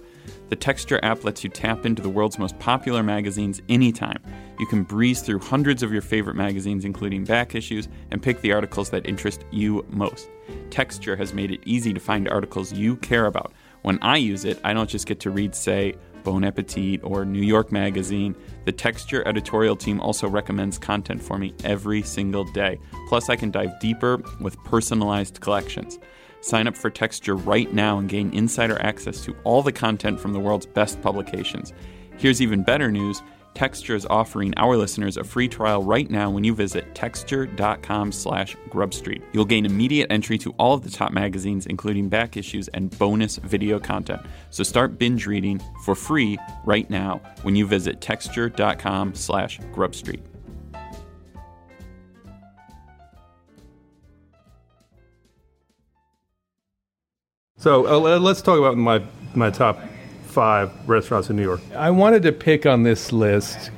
The 0.49 0.55
Texture 0.55 0.99
app 1.03 1.23
lets 1.23 1.43
you 1.43 1.51
tap 1.51 1.85
into 1.85 2.01
the 2.01 2.09
world's 2.09 2.39
most 2.39 2.57
popular 2.57 3.03
magazines 3.03 3.61
anytime. 3.69 4.17
You 4.57 4.65
can 4.65 4.81
breeze 4.81 5.21
through 5.21 5.37
hundreds 5.37 5.83
of 5.83 5.93
your 5.93 6.01
favorite 6.01 6.35
magazines, 6.35 6.83
including 6.83 7.25
back 7.25 7.53
issues, 7.53 7.89
and 8.09 8.23
pick 8.23 8.41
the 8.41 8.53
articles 8.53 8.89
that 8.89 9.05
interest 9.05 9.45
you 9.51 9.85
most. 9.91 10.27
Texture 10.71 11.15
has 11.15 11.31
made 11.31 11.51
it 11.51 11.61
easy 11.63 11.93
to 11.93 11.99
find 11.99 12.27
articles 12.27 12.73
you 12.73 12.95
care 12.95 13.27
about. 13.27 13.53
When 13.83 13.99
I 14.01 14.17
use 14.17 14.45
it, 14.45 14.59
I 14.63 14.73
don't 14.73 14.89
just 14.89 15.05
get 15.05 15.19
to 15.21 15.29
read, 15.29 15.53
say, 15.55 15.95
Bon 16.23 16.43
Appetit 16.43 17.03
or 17.03 17.25
New 17.25 17.41
York 17.41 17.71
Magazine. 17.71 18.35
The 18.65 18.71
Texture 18.71 19.27
editorial 19.27 19.75
team 19.75 19.99
also 19.99 20.27
recommends 20.27 20.77
content 20.77 21.21
for 21.21 21.37
me 21.37 21.53
every 21.63 22.01
single 22.01 22.43
day. 22.43 22.79
Plus, 23.07 23.29
I 23.29 23.35
can 23.35 23.51
dive 23.51 23.79
deeper 23.79 24.21
with 24.39 24.61
personalized 24.63 25.41
collections. 25.41 25.99
Sign 26.41 26.67
up 26.67 26.75
for 26.75 26.89
Texture 26.89 27.35
right 27.35 27.71
now 27.71 27.99
and 27.99 28.09
gain 28.09 28.33
insider 28.33 28.81
access 28.81 29.23
to 29.25 29.35
all 29.43 29.61
the 29.61 29.71
content 29.71 30.19
from 30.19 30.33
the 30.33 30.39
world's 30.39 30.65
best 30.65 31.01
publications. 31.01 31.73
Here's 32.17 32.41
even 32.41 32.63
better 32.63 32.91
news. 32.91 33.21
Texture 33.53 33.95
is 33.95 34.05
offering 34.09 34.53
our 34.57 34.77
listeners 34.77 35.17
a 35.17 35.23
free 35.23 35.47
trial 35.47 35.83
right 35.83 36.09
now 36.09 36.29
when 36.29 36.43
you 36.43 36.55
visit 36.55 36.95
texture.com 36.95 38.11
slash 38.11 38.55
grubstreet. 38.69 39.21
You'll 39.33 39.45
gain 39.45 39.65
immediate 39.65 40.07
entry 40.09 40.37
to 40.39 40.51
all 40.57 40.73
of 40.73 40.83
the 40.83 40.89
top 40.89 41.11
magazines, 41.11 41.65
including 41.65 42.09
back 42.09 42.37
issues 42.37 42.69
and 42.69 42.97
bonus 42.97 43.37
video 43.37 43.79
content. 43.79 44.21
So 44.49 44.63
start 44.63 44.97
binge 44.97 45.27
reading 45.27 45.61
for 45.83 45.95
free 45.95 46.39
right 46.65 46.89
now 46.89 47.21
when 47.43 47.55
you 47.55 47.67
visit 47.67 48.01
texture.com 48.01 49.15
slash 49.15 49.59
grubstreet. 49.73 50.21
So 57.57 57.85
uh, 57.85 58.17
let's 58.17 58.41
talk 58.41 58.57
about 58.57 58.75
my 58.75 59.03
my 59.35 59.51
top 59.51 59.77
five 60.31 60.71
restaurants 60.87 61.29
in 61.29 61.35
New 61.35 61.43
York. 61.43 61.61
I 61.75 61.91
wanted 61.91 62.23
to 62.23 62.31
pick 62.31 62.65
on 62.65 62.83
this 62.83 63.11
list, 63.11 63.69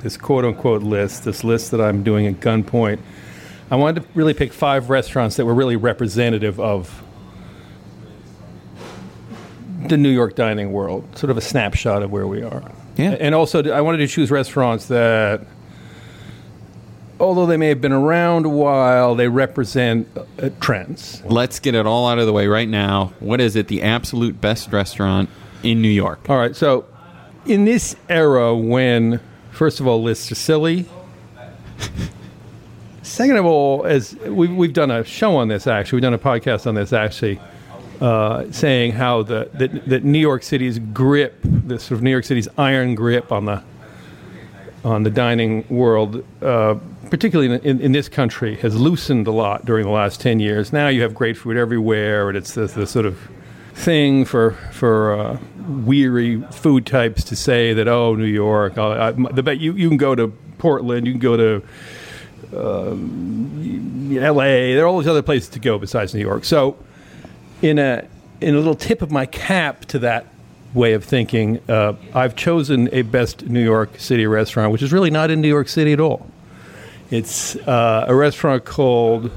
this 0.00 0.16
quote 0.16 0.44
unquote 0.44 0.82
list, 0.82 1.24
this 1.24 1.42
list 1.42 1.70
that 1.70 1.80
I'm 1.80 2.02
doing 2.02 2.26
at 2.26 2.40
gunpoint. 2.40 3.00
I 3.70 3.76
wanted 3.76 4.02
to 4.02 4.08
really 4.14 4.34
pick 4.34 4.52
five 4.52 4.90
restaurants 4.90 5.36
that 5.36 5.46
were 5.46 5.54
really 5.54 5.76
representative 5.76 6.60
of 6.60 7.02
the 9.88 9.96
New 9.96 10.10
York 10.10 10.36
dining 10.36 10.72
world, 10.72 11.16
sort 11.16 11.30
of 11.30 11.38
a 11.38 11.40
snapshot 11.40 12.02
of 12.02 12.12
where 12.12 12.26
we 12.26 12.42
are. 12.42 12.70
Yeah. 12.96 13.16
And 13.18 13.34
also, 13.34 13.72
I 13.72 13.80
wanted 13.80 13.98
to 13.98 14.06
choose 14.06 14.30
restaurants 14.30 14.86
that, 14.86 15.40
although 17.18 17.46
they 17.46 17.56
may 17.56 17.68
have 17.68 17.80
been 17.80 17.92
around 17.92 18.44
a 18.44 18.50
while, 18.50 19.14
they 19.14 19.28
represent 19.28 20.06
uh, 20.16 20.50
trends. 20.60 21.22
Let's 21.24 21.58
get 21.58 21.74
it 21.74 21.86
all 21.86 22.06
out 22.06 22.18
of 22.18 22.26
the 22.26 22.32
way 22.32 22.46
right 22.48 22.68
now. 22.68 23.14
What 23.20 23.40
is 23.40 23.56
it? 23.56 23.68
The 23.68 23.82
absolute 23.82 24.40
best 24.40 24.70
restaurant 24.70 25.30
in 25.62 25.82
New 25.82 25.88
York. 25.88 26.28
All 26.28 26.38
right, 26.38 26.54
so 26.54 26.84
in 27.46 27.64
this 27.64 27.96
era 28.08 28.54
when, 28.54 29.20
first 29.50 29.80
of 29.80 29.86
all, 29.86 30.02
lists 30.02 30.30
are 30.32 30.36
silly. 30.36 30.86
Second 33.02 33.36
of 33.36 33.44
all, 33.44 33.84
as 33.84 34.14
we've, 34.14 34.54
we've 34.54 34.72
done 34.72 34.90
a 34.90 35.04
show 35.04 35.36
on 35.36 35.48
this, 35.48 35.66
actually, 35.66 35.96
we've 35.96 36.02
done 36.02 36.14
a 36.14 36.18
podcast 36.18 36.66
on 36.66 36.74
this, 36.74 36.92
actually, 36.92 37.40
uh, 38.00 38.50
saying 38.50 38.92
how 38.92 39.22
the 39.22 39.48
that, 39.54 39.88
that 39.88 40.04
New 40.04 40.18
York 40.18 40.42
City's 40.42 40.78
grip, 40.78 41.38
this 41.42 41.84
sort 41.84 41.98
of 41.98 42.02
New 42.02 42.10
York 42.10 42.24
City's 42.24 42.48
iron 42.58 42.94
grip 42.94 43.30
on 43.30 43.44
the 43.44 43.62
on 44.84 45.04
the 45.04 45.10
dining 45.10 45.64
world, 45.68 46.24
uh, 46.42 46.74
particularly 47.10 47.54
in, 47.54 47.60
in, 47.60 47.80
in 47.80 47.92
this 47.92 48.08
country, 48.08 48.56
has 48.56 48.74
loosened 48.74 49.28
a 49.28 49.30
lot 49.30 49.64
during 49.64 49.84
the 49.84 49.92
last 49.92 50.20
ten 50.20 50.40
years. 50.40 50.72
Now 50.72 50.88
you 50.88 51.02
have 51.02 51.14
great 51.14 51.36
food 51.36 51.56
everywhere, 51.56 52.28
and 52.28 52.36
it's 52.36 52.54
this 52.54 52.90
sort 52.90 53.06
of 53.06 53.18
thing 53.74 54.24
for 54.24 54.52
for 54.72 55.14
uh, 55.14 55.38
weary 55.66 56.42
food 56.50 56.86
types 56.86 57.24
to 57.24 57.36
say 57.36 57.72
that 57.74 57.88
oh 57.88 58.14
New 58.14 58.24
York, 58.24 58.78
I, 58.78 59.08
I, 59.08 59.12
the 59.12 59.42
bet 59.42 59.58
you 59.58 59.74
you 59.74 59.88
can 59.88 59.96
go 59.96 60.14
to 60.14 60.28
Portland, 60.58 61.06
you 61.06 61.12
can 61.14 61.20
go 61.20 61.36
to 61.36 61.62
um, 62.56 64.16
L.A. 64.16 64.74
There 64.74 64.84
are 64.84 64.86
all 64.86 64.98
these 64.98 65.08
other 65.08 65.22
places 65.22 65.48
to 65.50 65.58
go 65.58 65.78
besides 65.78 66.14
New 66.14 66.20
York. 66.20 66.44
So, 66.44 66.76
in 67.62 67.78
a 67.78 68.06
in 68.40 68.54
a 68.54 68.58
little 68.58 68.74
tip 68.74 69.02
of 69.02 69.10
my 69.10 69.26
cap 69.26 69.84
to 69.86 69.98
that 70.00 70.26
way 70.74 70.94
of 70.94 71.04
thinking, 71.04 71.60
uh, 71.68 71.94
I've 72.14 72.34
chosen 72.36 72.88
a 72.92 73.02
best 73.02 73.46
New 73.46 73.62
York 73.62 73.98
City 73.98 74.26
restaurant, 74.26 74.72
which 74.72 74.82
is 74.82 74.92
really 74.92 75.10
not 75.10 75.30
in 75.30 75.40
New 75.40 75.48
York 75.48 75.68
City 75.68 75.92
at 75.92 76.00
all. 76.00 76.26
It's 77.10 77.56
uh, 77.56 78.06
a 78.08 78.14
restaurant 78.14 78.64
called 78.64 79.30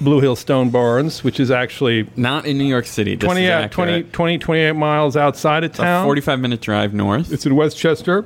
Blue 0.00 0.20
Hill 0.20 0.36
Stone 0.36 0.70
Barns, 0.70 1.24
which 1.24 1.40
is 1.40 1.50
actually 1.50 2.08
Not 2.16 2.46
in 2.46 2.58
New 2.58 2.64
York 2.64 2.86
City. 2.86 3.16
This 3.16 3.26
20, 3.26 3.44
is 3.44 3.50
uh, 3.50 3.68
20, 3.68 3.92
accurate. 3.92 4.12
20, 4.12 4.38
28 4.38 4.72
miles 4.72 5.16
outside 5.16 5.64
of 5.64 5.72
A 5.74 5.76
town. 5.76 6.04
45 6.04 6.40
minute 6.40 6.60
drive 6.60 6.94
north. 6.94 7.32
It's 7.32 7.46
in 7.46 7.56
Westchester. 7.56 8.24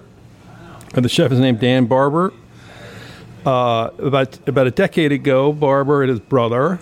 And 0.95 1.05
the 1.05 1.09
chef 1.09 1.33
is 1.33 1.41
named 1.41 1.61
Dan 1.61 1.87
Barber. 1.87 2.33
Uh, 3.45 3.91
about 3.99 4.39
about 4.47 4.67
a 4.69 4.71
decade 4.71 5.11
ago, 5.11 5.53
Barber 5.53 6.03
and 6.03 6.11
his 6.11 6.21
brother 6.21 6.79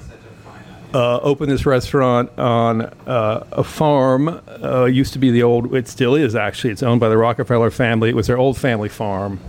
uh, 0.92 1.18
opened 1.20 1.50
this 1.50 1.64
restaurant 1.64 2.30
on 2.38 2.82
uh, 2.82 3.46
a 3.52 3.64
farm. 3.64 4.28
Uh, 4.62 4.84
used 4.84 5.14
to 5.14 5.18
be 5.18 5.30
the 5.30 5.42
old. 5.42 5.74
It 5.74 5.88
still 5.88 6.14
is 6.14 6.34
actually. 6.34 6.72
It's 6.72 6.82
owned 6.82 7.00
by 7.00 7.08
the 7.08 7.16
Rockefeller 7.16 7.70
family. 7.70 8.10
It 8.10 8.16
was 8.16 8.26
their 8.26 8.36
old 8.36 8.58
family 8.58 8.90
farm 8.90 9.40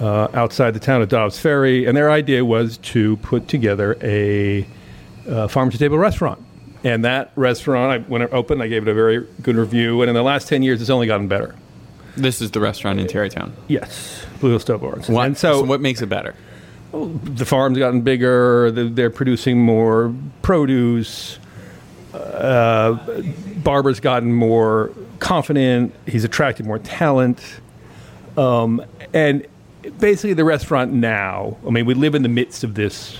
uh, 0.00 0.28
outside 0.34 0.72
the 0.72 0.80
town 0.80 1.02
of 1.02 1.08
Dobbs 1.08 1.38
Ferry, 1.38 1.86
and 1.86 1.96
their 1.96 2.10
idea 2.10 2.44
was 2.44 2.78
to 2.78 3.16
put 3.18 3.48
together 3.48 3.96
a 4.02 4.66
uh, 5.28 5.48
farm 5.48 5.70
to 5.70 5.78
table 5.78 5.98
restaurant. 5.98 6.44
And 6.84 7.04
that 7.04 7.32
restaurant, 7.34 7.92
I, 7.92 8.08
when 8.08 8.22
it 8.22 8.32
opened, 8.32 8.62
I 8.62 8.68
gave 8.68 8.82
it 8.86 8.88
a 8.88 8.94
very 8.94 9.26
good 9.42 9.56
review. 9.56 10.00
And 10.02 10.08
in 10.08 10.14
the 10.14 10.22
last 10.22 10.48
ten 10.48 10.62
years, 10.62 10.80
it's 10.80 10.90
only 10.90 11.06
gotten 11.06 11.26
better. 11.26 11.54
This 12.16 12.40
is 12.40 12.50
the 12.52 12.60
restaurant 12.60 13.00
in 13.00 13.06
Tarrytown. 13.06 13.52
Yes, 13.68 14.24
Blue 14.40 14.56
Hill 14.56 14.78
Barns. 14.78 15.08
What, 15.08 15.26
And 15.26 15.36
so, 15.36 15.62
what 15.62 15.80
makes 15.80 16.02
it 16.02 16.08
better? 16.08 16.34
the 16.92 17.44
farm's 17.44 17.78
gotten 17.78 18.00
bigger. 18.00 18.70
They're 18.70 19.10
producing 19.10 19.58
more 19.60 20.14
produce. 20.42 21.38
Uh, 22.14 22.94
Barber's 23.62 24.00
gotten 24.00 24.32
more 24.32 24.92
confident. 25.18 25.94
He's 26.06 26.24
attracted 26.24 26.66
more 26.66 26.78
talent. 26.78 27.60
Um, 28.36 28.82
and 29.12 29.46
basically, 29.98 30.34
the 30.34 30.44
restaurant 30.44 30.92
now. 30.92 31.56
I 31.66 31.70
mean, 31.70 31.86
we 31.86 31.94
live 31.94 32.14
in 32.14 32.22
the 32.22 32.28
midst 32.28 32.64
of 32.64 32.74
this. 32.74 33.18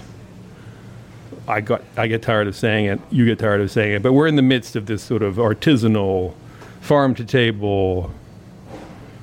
I 1.47 1.61
got. 1.61 1.83
I 1.97 2.07
get 2.07 2.23
tired 2.23 2.47
of 2.47 2.57
saying 2.57 2.87
it. 2.87 3.01
You 3.11 3.25
get 3.25 3.39
tired 3.39 3.61
of 3.61 3.71
saying 3.71 3.95
it. 3.95 4.03
But 4.03 4.13
we're 4.13 4.27
in 4.27 4.37
the 4.37 4.43
midst 4.43 4.77
of 4.77 4.87
this 4.87 5.03
sort 5.03 5.23
of 5.23 5.37
artisanal, 5.37 6.35
farm 6.81 7.15
to 7.15 7.25
table, 7.25 8.11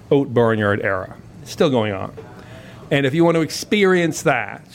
haute 0.09 0.33
barnyard 0.33 0.81
era. 0.81 1.15
It's 1.41 1.51
still 1.51 1.69
going 1.69 1.93
on. 1.93 2.13
And 2.91 3.05
if 3.05 3.13
you 3.13 3.23
want 3.23 3.35
to 3.35 3.41
experience 3.41 4.23
that, 4.23 4.65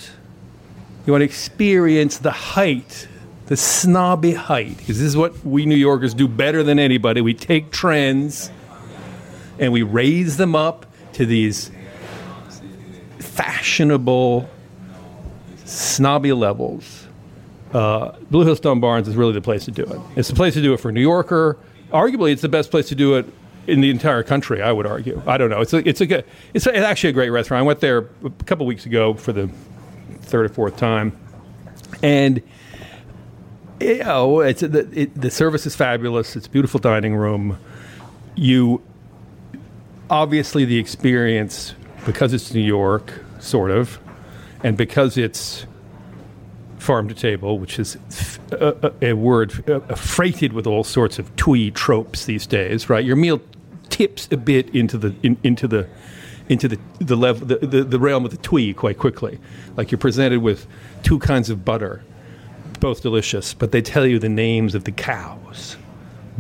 you 1.06 1.12
want 1.12 1.22
to 1.22 1.26
experience 1.26 2.18
the 2.18 2.30
height, 2.30 3.08
the 3.46 3.56
snobby 3.56 4.34
height, 4.34 4.76
because 4.76 4.98
this 4.98 5.06
is 5.06 5.16
what 5.16 5.44
we 5.44 5.66
New 5.66 5.76
Yorkers 5.76 6.14
do 6.14 6.28
better 6.28 6.62
than 6.62 6.78
anybody. 6.78 7.20
We 7.20 7.34
take 7.34 7.70
trends 7.70 8.50
and 9.58 9.72
we 9.72 9.82
raise 9.82 10.36
them 10.36 10.54
up 10.54 10.86
to 11.14 11.26
these 11.26 11.70
fashionable, 13.40 14.48
snobby 15.64 16.32
levels. 16.32 17.06
Uh, 17.72 18.12
Blue 18.30 18.44
Hill 18.44 18.56
Stone 18.56 18.80
Barns 18.80 19.08
is 19.08 19.16
really 19.16 19.32
the 19.32 19.40
place 19.40 19.64
to 19.64 19.70
do 19.70 19.82
it. 19.84 20.00
It's 20.16 20.28
the 20.28 20.34
place 20.34 20.54
to 20.54 20.62
do 20.62 20.74
it 20.74 20.80
for 20.80 20.90
a 20.90 20.92
New 20.92 21.00
Yorker. 21.00 21.56
Arguably, 21.90 22.32
it's 22.32 22.42
the 22.42 22.48
best 22.48 22.70
place 22.70 22.88
to 22.88 22.94
do 22.94 23.16
it 23.16 23.26
in 23.66 23.80
the 23.80 23.90
entire 23.90 24.22
country. 24.22 24.60
I 24.60 24.72
would 24.72 24.86
argue. 24.86 25.22
I 25.26 25.38
don't 25.38 25.48
know. 25.48 25.60
It's 25.60 25.72
a, 25.72 25.88
it's 25.88 26.00
a 26.00 26.06
good, 26.06 26.24
it's, 26.52 26.66
a, 26.66 26.70
it's 26.70 26.84
actually 26.84 27.10
a 27.10 27.12
great 27.14 27.30
restaurant. 27.30 27.60
I 27.60 27.66
went 27.66 27.80
there 27.80 28.10
a 28.24 28.30
couple 28.44 28.66
weeks 28.66 28.84
ago 28.84 29.14
for 29.14 29.32
the 29.32 29.48
third 30.22 30.46
or 30.46 30.48
fourth 30.50 30.76
time, 30.76 31.18
and 32.02 32.42
you 33.80 33.98
know, 33.98 34.40
it's 34.40 34.60
the 34.60 34.88
it, 34.92 35.14
the 35.14 35.30
service 35.30 35.64
is 35.64 35.74
fabulous. 35.74 36.36
It's 36.36 36.46
beautiful 36.48 36.78
dining 36.78 37.14
room. 37.14 37.58
You 38.34 38.82
obviously 40.10 40.64
the 40.64 40.78
experience 40.78 41.74
because 42.04 42.32
it's 42.32 42.52
New 42.52 42.60
York, 42.60 43.24
sort 43.40 43.70
of, 43.70 43.98
and 44.62 44.76
because 44.76 45.16
it's 45.16 45.66
farm 46.78 47.08
to 47.08 47.14
table, 47.14 47.58
which 47.58 47.78
is 47.78 47.98
a 49.02 49.12
word 49.12 49.68
uh, 49.68 49.80
freighted 49.94 50.52
with 50.52 50.66
all 50.66 50.84
sorts 50.84 51.18
of 51.18 51.34
twee 51.36 51.70
tropes 51.70 52.24
these 52.24 52.46
days, 52.46 52.88
right? 52.88 53.04
Your 53.04 53.16
meal 53.16 53.40
tips 53.88 54.28
a 54.30 54.36
bit 54.36 54.74
into 54.74 54.96
the 54.96 55.14
in, 55.22 55.36
into 55.42 55.68
the 55.68 55.88
into 56.48 56.68
the 56.68 56.78
the 56.98 57.16
level 57.16 57.46
the, 57.46 57.56
the, 57.58 57.84
the 57.84 57.98
realm 57.98 58.24
of 58.24 58.30
the 58.30 58.36
twee 58.38 58.72
quite 58.72 58.98
quickly. 58.98 59.38
Like 59.76 59.90
you're 59.90 59.98
presented 59.98 60.40
with 60.40 60.66
two 61.02 61.18
kinds 61.18 61.50
of 61.50 61.64
butter, 61.64 62.02
both 62.80 63.02
delicious, 63.02 63.54
but 63.54 63.72
they 63.72 63.82
tell 63.82 64.06
you 64.06 64.18
the 64.18 64.28
names 64.28 64.74
of 64.74 64.84
the 64.84 64.92
cows. 64.92 65.76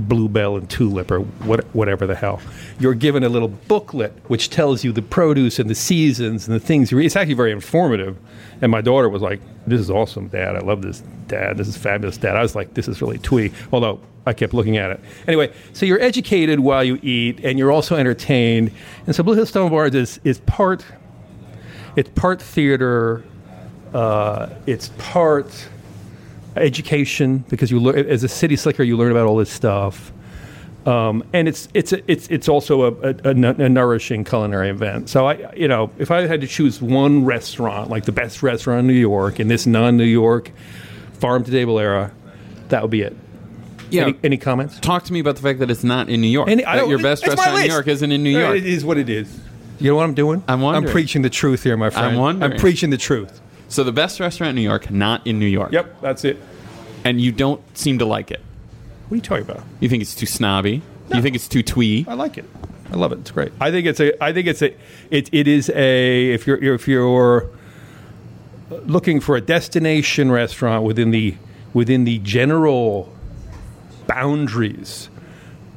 Bluebell 0.08 0.56
and 0.56 0.68
Tulip, 0.68 1.10
or 1.10 1.20
what, 1.20 1.64
whatever 1.74 2.06
the 2.06 2.14
hell. 2.14 2.40
You're 2.78 2.94
given 2.94 3.22
a 3.22 3.28
little 3.28 3.48
booklet 3.48 4.12
which 4.28 4.50
tells 4.50 4.84
you 4.84 4.92
the 4.92 5.02
produce 5.02 5.58
and 5.58 5.68
the 5.68 5.74
seasons 5.74 6.48
and 6.48 6.54
the 6.54 6.64
things. 6.64 6.90
you 6.90 6.98
It's 6.98 7.16
actually 7.16 7.34
very 7.34 7.52
informative. 7.52 8.16
And 8.62 8.70
my 8.70 8.80
daughter 8.80 9.08
was 9.08 9.22
like, 9.22 9.40
"This 9.66 9.80
is 9.80 9.90
awesome, 9.90 10.28
Dad. 10.28 10.56
I 10.56 10.60
love 10.60 10.82
this, 10.82 11.02
Dad. 11.28 11.56
This 11.56 11.68
is 11.68 11.76
fabulous, 11.76 12.16
Dad." 12.16 12.36
I 12.36 12.42
was 12.42 12.54
like, 12.54 12.74
"This 12.74 12.88
is 12.88 13.00
really 13.00 13.18
twee." 13.18 13.52
Although 13.72 14.00
I 14.26 14.32
kept 14.32 14.52
looking 14.52 14.76
at 14.76 14.90
it 14.90 15.00
anyway. 15.26 15.52
So 15.72 15.86
you're 15.86 16.00
educated 16.00 16.60
while 16.60 16.84
you 16.84 16.98
eat, 17.02 17.40
and 17.42 17.58
you're 17.58 17.72
also 17.72 17.96
entertained. 17.96 18.70
And 19.06 19.16
so 19.16 19.22
Blue 19.22 19.34
Hill 19.34 19.46
Stone 19.46 19.70
Barns 19.70 19.94
is 19.94 20.20
is 20.24 20.40
part. 20.40 20.84
It's 21.96 22.10
part 22.10 22.40
theater. 22.40 23.24
Uh, 23.94 24.48
it's 24.66 24.90
part 24.98 25.68
education 26.56 27.38
because 27.48 27.70
you 27.70 27.78
learn 27.80 27.98
as 28.08 28.24
a 28.24 28.28
city 28.28 28.56
slicker 28.56 28.82
you 28.82 28.96
learn 28.96 29.10
about 29.10 29.26
all 29.26 29.36
this 29.36 29.50
stuff 29.50 30.12
um, 30.86 31.22
and 31.32 31.46
it's 31.46 31.68
it's 31.74 31.92
it's 32.08 32.26
it's 32.28 32.48
also 32.48 32.82
a, 33.02 33.10
a, 33.10 33.14
a 33.30 33.34
nourishing 33.68 34.24
culinary 34.24 34.68
event 34.70 35.08
so 35.08 35.26
i 35.28 35.52
you 35.54 35.68
know 35.68 35.90
if 35.98 36.10
i 36.10 36.26
had 36.26 36.40
to 36.40 36.46
choose 36.46 36.80
one 36.80 37.24
restaurant 37.24 37.90
like 37.90 38.04
the 38.04 38.12
best 38.12 38.42
restaurant 38.42 38.80
in 38.80 38.86
new 38.86 38.92
york 38.94 39.38
in 39.38 39.48
this 39.48 39.66
non-new 39.66 40.02
york 40.04 40.50
farm 41.12 41.44
to 41.44 41.50
table 41.50 41.78
era 41.78 42.10
that 42.68 42.82
would 42.82 42.90
be 42.90 43.02
it 43.02 43.14
Yeah. 43.90 44.04
any, 44.04 44.18
any 44.24 44.36
comments 44.38 44.80
Talk 44.80 45.04
to 45.04 45.12
me 45.12 45.20
about 45.20 45.36
the 45.36 45.42
fact 45.42 45.58
that 45.58 45.70
it's 45.70 45.82
not 45.84 46.08
in 46.08 46.20
New 46.20 46.28
York. 46.28 46.48
Any- 46.48 46.62
that 46.62 46.76
don't- 46.76 46.88
your 46.88 47.00
best 47.00 47.26
restaurant 47.26 47.58
in 47.58 47.66
New. 47.66 47.72
York 47.72 47.88
isn't 47.88 48.12
in 48.12 48.22
New 48.22 48.30
York. 48.30 48.56
it 48.56 48.64
is 48.66 48.84
what 48.84 48.96
it 48.96 49.08
is 49.10 49.38
you 49.80 49.90
know 49.90 49.96
what 49.96 50.04
i'm 50.04 50.14
doing 50.14 50.42
I'm 50.48 50.60
wondering. 50.60 50.86
i'm 50.86 50.92
preaching 50.92 51.22
the 51.22 51.30
truth 51.30 51.62
here 51.62 51.76
my 51.76 51.90
friend 51.90 52.06
I'm 52.06 52.16
wondering. 52.16 52.52
i'm 52.52 52.58
preaching 52.58 52.90
the 52.90 52.96
truth 52.98 53.40
So 53.70 53.82
the 53.84 53.92
best 53.92 54.20
restaurant 54.20 54.50
in 54.50 54.56
New 54.56 54.68
York, 54.68 54.90
not 54.90 55.26
in 55.26 55.38
New 55.38 55.46
York. 55.46 55.72
yep 55.72 56.00
that's 56.02 56.24
it 56.24 56.36
And 57.04 57.20
you 57.20 57.32
don't 57.32 57.60
seem 57.76 57.98
to 58.00 58.04
like 58.04 58.30
it. 58.30 58.40
what 59.08 59.14
are 59.14 59.16
you 59.16 59.22
talking 59.22 59.44
about 59.50 59.64
You 59.80 59.88
think 59.88 60.02
it's 60.02 60.14
too 60.14 60.26
snobby. 60.26 60.82
You 61.14 61.22
think 61.22 61.34
it's 61.34 61.48
too 61.48 61.62
twee. 61.62 62.04
I 62.06 62.14
like 62.14 62.36
it. 62.38 62.44
I 62.92 62.96
love 62.96 63.12
it. 63.12 63.20
It's 63.20 63.30
great. 63.30 63.52
I 63.60 63.70
think 63.70 63.86
it's 63.86 64.00
a. 64.00 64.22
I 64.22 64.32
think 64.32 64.46
it's 64.46 64.62
a. 64.62 64.74
It, 65.10 65.28
it 65.32 65.46
is 65.48 65.70
a. 65.70 66.32
If 66.32 66.46
you're 66.46 66.74
if 66.74 66.86
you're 66.86 67.48
looking 68.86 69.18
for 69.20 69.36
a 69.36 69.40
destination 69.40 70.30
restaurant 70.30 70.84
within 70.84 71.10
the 71.10 71.36
within 71.72 72.04
the 72.04 72.18
general 72.20 73.12
boundaries 74.06 75.08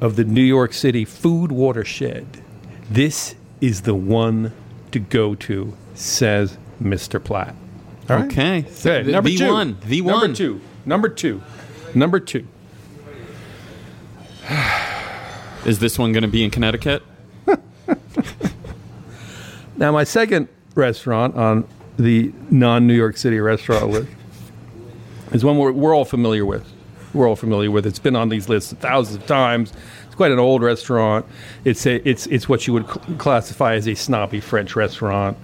of 0.00 0.16
the 0.16 0.24
New 0.24 0.42
York 0.42 0.72
City 0.72 1.04
food 1.04 1.50
watershed, 1.52 2.26
this 2.90 3.34
is 3.60 3.82
the 3.82 3.94
one 3.94 4.52
to 4.92 4.98
go 4.98 5.34
to. 5.36 5.76
Says 5.94 6.58
Mr. 6.82 7.22
Platt. 7.22 7.54
Right? 8.08 8.24
Okay. 8.26 8.58
Okay, 8.60 9.02
The- 9.02 9.12
number 9.12 9.30
the 9.30 9.36
two. 9.38 9.52
one. 9.52 9.76
The 9.86 10.00
Number 10.02 10.12
one. 10.26 10.34
two. 10.34 10.60
Number 10.84 11.08
two. 11.08 11.42
Number 11.94 12.20
two. 12.20 12.46
Is 15.64 15.78
this 15.78 15.98
one 15.98 16.12
going 16.12 16.22
to 16.22 16.28
be 16.28 16.44
in 16.44 16.50
Connecticut? 16.50 17.02
Now, 19.76 19.90
my 19.90 20.04
second 20.04 20.46
restaurant 20.76 21.34
on 21.34 21.66
the 21.96 22.32
non 22.48 22.86
New 22.86 22.94
York 22.94 23.16
City 23.16 23.40
restaurant 23.40 23.88
list 23.90 24.08
is 25.32 25.44
one 25.44 25.58
we're, 25.58 25.72
we're 25.72 25.94
all 25.96 26.04
familiar 26.04 26.46
with. 26.46 26.64
We're 27.12 27.28
all 27.28 27.34
familiar 27.34 27.72
with. 27.72 27.84
It's 27.84 27.98
been 27.98 28.14
on 28.14 28.28
these 28.28 28.48
lists 28.48 28.72
thousands 28.74 29.16
of 29.16 29.26
times. 29.26 29.72
It's 30.06 30.14
quite 30.14 30.30
an 30.30 30.38
old 30.38 30.62
restaurant. 30.62 31.26
It's 31.64 31.86
a, 31.86 32.08
it's 32.08 32.26
it's 32.28 32.48
what 32.48 32.68
you 32.68 32.72
would 32.72 32.86
cl- 32.86 33.16
classify 33.18 33.74
as 33.74 33.88
a 33.88 33.96
snobby 33.96 34.38
French 34.40 34.76
restaurant. 34.76 35.36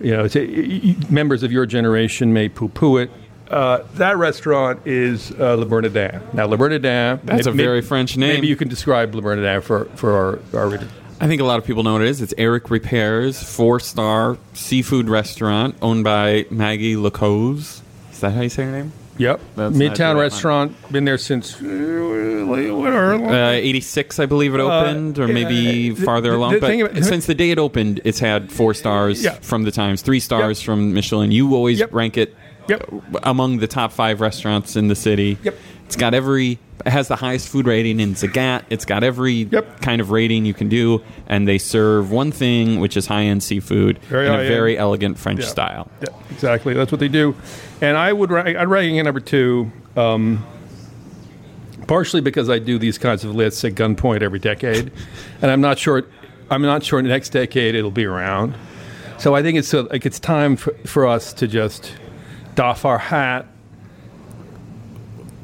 You 0.00 0.16
know, 0.16 0.24
it's 0.24 0.36
a, 0.36 0.46
y- 0.46 0.80
y- 0.84 0.96
members 1.10 1.42
of 1.42 1.52
your 1.52 1.66
generation 1.66 2.32
may 2.32 2.48
poo-poo 2.48 2.98
it. 2.98 3.10
Uh, 3.50 3.84
that 3.94 4.16
restaurant 4.16 4.80
is 4.86 5.30
uh, 5.32 5.54
Le 5.54 5.64
Bernardin. 5.66 6.20
Now, 6.32 6.46
Le 6.46 6.56
Bernardin. 6.56 7.20
That's 7.24 7.46
a 7.46 7.52
may- 7.52 7.62
very 7.62 7.80
French 7.82 8.16
name. 8.16 8.34
Maybe 8.34 8.48
you 8.48 8.56
can 8.56 8.68
describe 8.68 9.14
Le 9.14 9.22
Bernardin 9.22 9.62
for, 9.62 9.84
for 9.94 10.12
our, 10.52 10.60
our 10.60 10.68
readers. 10.68 10.90
I 11.20 11.28
think 11.28 11.40
a 11.40 11.44
lot 11.44 11.58
of 11.58 11.64
people 11.64 11.82
know 11.82 11.94
what 11.94 12.02
it 12.02 12.08
is. 12.08 12.20
It's 12.20 12.34
Eric 12.36 12.68
Ripert's, 12.70 13.42
four 13.42 13.80
star 13.80 14.36
seafood 14.52 15.08
restaurant 15.08 15.76
owned 15.80 16.04
by 16.04 16.42
Maguy 16.50 17.00
Le 17.00 17.10
Coze. 17.10 17.80
Is 18.12 18.20
that 18.20 18.32
how 18.32 18.42
you 18.42 18.48
say 18.50 18.64
her 18.64 18.72
name? 18.72 18.92
Yep. 19.18 19.40
Let's 19.56 19.56
not 19.56 19.72
do 19.72 19.78
Midtown 19.78 19.96
that 19.96 20.08
one. 20.14 20.16
Restaurant. 20.22 20.92
Been 20.92 21.04
there 21.04 21.18
since. 21.18 21.60
Uh, 21.60 21.66
Uh, 22.46 23.50
86, 23.52 24.18
I 24.20 24.26
believe 24.26 24.54
it 24.54 24.60
opened, 24.60 25.18
or 25.18 25.26
maybe 25.28 25.90
uh, 25.90 25.94
the- 25.94 26.04
farther 26.04 26.30
the- 26.30 26.36
along. 26.36 26.52
the 26.54 26.60
but 26.60 26.80
about- 26.80 27.04
since 27.04 27.26
the 27.26 27.34
day 27.34 27.50
it 27.50 27.58
opened, 27.58 28.00
it's 28.04 28.18
had 28.20 28.50
four 28.52 28.72
stars 28.74 29.22
Yeah. 29.24 29.32
from 29.40 29.64
the 29.64 29.70
Times, 29.70 30.02
three 30.02 30.20
stars 30.20 30.60
from 30.62 30.94
Michelin. 30.94 31.32
You 31.32 31.54
always 31.54 31.80
Yep. 31.80 31.92
rank 31.92 32.16
it 32.16 32.34
Yep. 32.68 32.88
among 33.24 33.58
the 33.58 33.66
top 33.66 33.92
five 33.92 34.20
restaurants 34.20 34.76
in 34.76 34.88
the 34.88 34.94
city. 34.94 35.38
Yep. 35.42 35.58
It's 35.86 35.96
got 35.96 36.14
every, 36.14 36.52
it 36.52 36.58
has 36.84 37.08
the 37.08 37.16
highest 37.16 37.48
food 37.48 37.66
rating 37.66 38.00
in 38.00 38.14
Zagat. 38.14 38.62
It's 38.70 38.84
got 38.84 39.02
every 39.02 39.48
Yep. 39.50 39.80
kind 39.80 40.00
of 40.00 40.10
rating 40.10 40.44
you 40.44 40.52
can 40.54 40.68
do, 40.68 41.02
and 41.26 41.48
they 41.48 41.58
serve 41.58 42.10
one 42.10 42.30
thing, 42.32 42.80
which 42.80 42.96
is 42.96 43.06
high 43.06 43.22
end 43.22 43.42
seafood 43.42 43.98
Very 44.08 44.26
in 44.26 44.34
a 44.34 44.38
very 44.46 44.76
elegant 44.76 45.18
French 45.18 45.40
Yeah. 45.40 45.46
style. 45.46 45.90
Yeah, 46.02 46.08
exactly. 46.30 46.74
That's 46.74 46.92
what 46.92 47.00
they 47.00 47.08
do. 47.08 47.34
And 47.80 47.96
I 47.96 48.12
would 48.12 48.30
rank, 48.30 48.56
I'd 48.56 48.68
rank 48.68 48.94
it 48.94 49.02
number 49.02 49.20
two, 49.20 49.70
um, 49.96 50.44
partially 51.86 52.20
because 52.20 52.50
I 52.50 52.58
do 52.58 52.78
these 52.78 52.98
kinds 52.98 53.24
of 53.24 53.34
lists 53.34 53.64
at 53.64 53.74
gunpoint 53.74 54.22
every 54.22 54.38
decade, 54.38 54.90
and 55.42 55.50
I'm 55.50 55.60
not 55.60 55.78
sure. 55.78 56.04
I'm 56.50 56.62
not 56.62 56.84
sure 56.84 57.02
next 57.02 57.30
decade 57.30 57.74
it'll 57.74 57.90
be 57.90 58.04
around. 58.04 58.54
So 59.18 59.34
I 59.34 59.42
think 59.42 59.58
it's 59.58 59.72
uh, 59.74 59.84
like 59.90 60.06
it's 60.06 60.20
time 60.20 60.56
for, 60.56 60.72
for 60.84 61.06
us 61.06 61.32
to 61.34 61.48
just 61.48 61.92
doff 62.54 62.84
our 62.84 62.98
hat. 62.98 63.46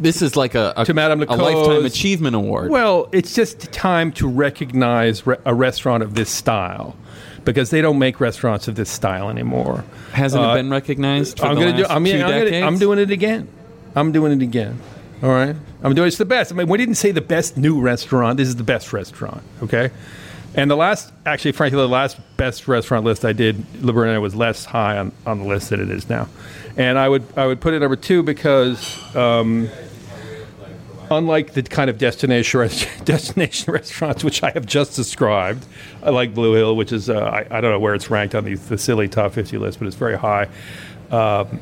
This 0.02 0.20
is 0.20 0.36
like 0.36 0.54
a, 0.54 0.74
a, 0.76 0.84
To 0.84 0.94
Madame 0.94 1.22
a 1.22 1.36
lifetime 1.36 1.84
achievement 1.84 2.34
award. 2.34 2.70
Well, 2.70 3.08
it's 3.12 3.34
just 3.34 3.72
time 3.72 4.12
to 4.12 4.28
recognize 4.28 5.26
re- 5.26 5.36
a 5.44 5.54
restaurant 5.54 6.02
of 6.02 6.14
this 6.14 6.30
style. 6.30 6.96
Because 7.44 7.70
they 7.70 7.80
don't 7.80 7.98
make 7.98 8.20
restaurants 8.20 8.68
of 8.68 8.76
this 8.76 8.88
style 8.88 9.28
anymore. 9.28 9.84
Hasn't 10.12 10.44
uh, 10.44 10.50
it 10.50 10.54
been 10.54 10.70
recognized 10.70 11.40
for 11.40 11.46
I'm 11.46 11.56
the 11.56 11.60
gonna 11.60 11.76
do. 11.76 11.84
I'm, 11.86 12.04
two 12.04 12.12
I'm, 12.12 12.50
gonna. 12.50 12.66
I'm 12.66 12.78
doing 12.78 13.00
it 13.00 13.10
again. 13.10 13.48
I'm 13.96 14.12
doing 14.12 14.32
it 14.32 14.42
again. 14.42 14.78
All 15.24 15.30
right. 15.30 15.56
I'm 15.82 15.94
doing. 15.94 16.06
It's 16.06 16.18
the 16.18 16.24
best. 16.24 16.52
I 16.52 16.54
mean, 16.54 16.68
we 16.68 16.78
didn't 16.78 16.94
say 16.94 17.10
the 17.10 17.20
best 17.20 17.56
new 17.56 17.80
restaurant. 17.80 18.36
This 18.36 18.46
is 18.46 18.54
the 18.54 18.62
best 18.62 18.92
restaurant. 18.92 19.42
Okay. 19.60 19.90
And 20.54 20.70
the 20.70 20.76
last, 20.76 21.12
actually, 21.26 21.52
frankly, 21.52 21.78
the 21.78 21.88
last 21.88 22.18
best 22.36 22.68
restaurant 22.68 23.04
list 23.04 23.24
I 23.24 23.32
did, 23.32 23.64
Bernardin, 23.82 24.20
was 24.22 24.36
less 24.36 24.64
high 24.64 24.98
on, 24.98 25.10
on 25.26 25.40
the 25.40 25.44
list 25.44 25.70
than 25.70 25.80
it 25.80 25.90
is 25.90 26.08
now. 26.08 26.28
And 26.76 26.96
I 26.96 27.08
would 27.08 27.24
I 27.36 27.46
would 27.46 27.60
put 27.60 27.74
it 27.74 27.80
number 27.80 27.96
two 27.96 28.22
because. 28.22 29.16
Um, 29.16 29.68
Unlike 31.12 31.52
the 31.52 31.62
kind 31.62 31.90
of 31.90 31.98
destination 31.98 32.60
res- 32.60 32.86
destination 33.04 33.72
restaurants 33.72 34.24
which 34.24 34.42
I 34.42 34.50
have 34.50 34.66
just 34.66 34.96
described, 34.96 35.64
I 36.02 36.10
like 36.10 36.34
Blue 36.34 36.54
Hill, 36.54 36.76
which 36.76 36.92
is 36.92 37.08
uh, 37.08 37.18
I, 37.18 37.46
I 37.50 37.60
don't 37.60 37.70
know 37.70 37.80
where 37.80 37.94
it's 37.94 38.10
ranked 38.10 38.34
on 38.34 38.44
the, 38.44 38.54
the 38.54 38.78
silly 38.78 39.08
top 39.08 39.32
fifty 39.32 39.58
list, 39.58 39.78
but 39.78 39.88
it's 39.88 39.96
very 39.96 40.18
high. 40.18 40.48
Um, 41.10 41.60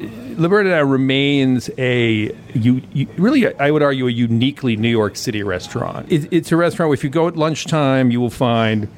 Le 0.00 0.48
Bernardin 0.48 0.88
remains 0.88 1.70
a 1.78 2.34
you, 2.54 2.82
you, 2.92 3.06
really 3.16 3.54
I 3.58 3.70
would 3.70 3.82
argue 3.82 4.08
a 4.08 4.10
uniquely 4.10 4.76
New 4.76 4.88
York 4.88 5.16
City 5.16 5.42
restaurant. 5.42 6.10
It, 6.10 6.32
it's 6.32 6.50
a 6.50 6.56
restaurant 6.56 6.88
where 6.88 6.94
if 6.94 7.04
you 7.04 7.10
go 7.10 7.28
at 7.28 7.36
lunchtime, 7.36 8.10
you 8.10 8.20
will 8.20 8.30
find 8.30 8.88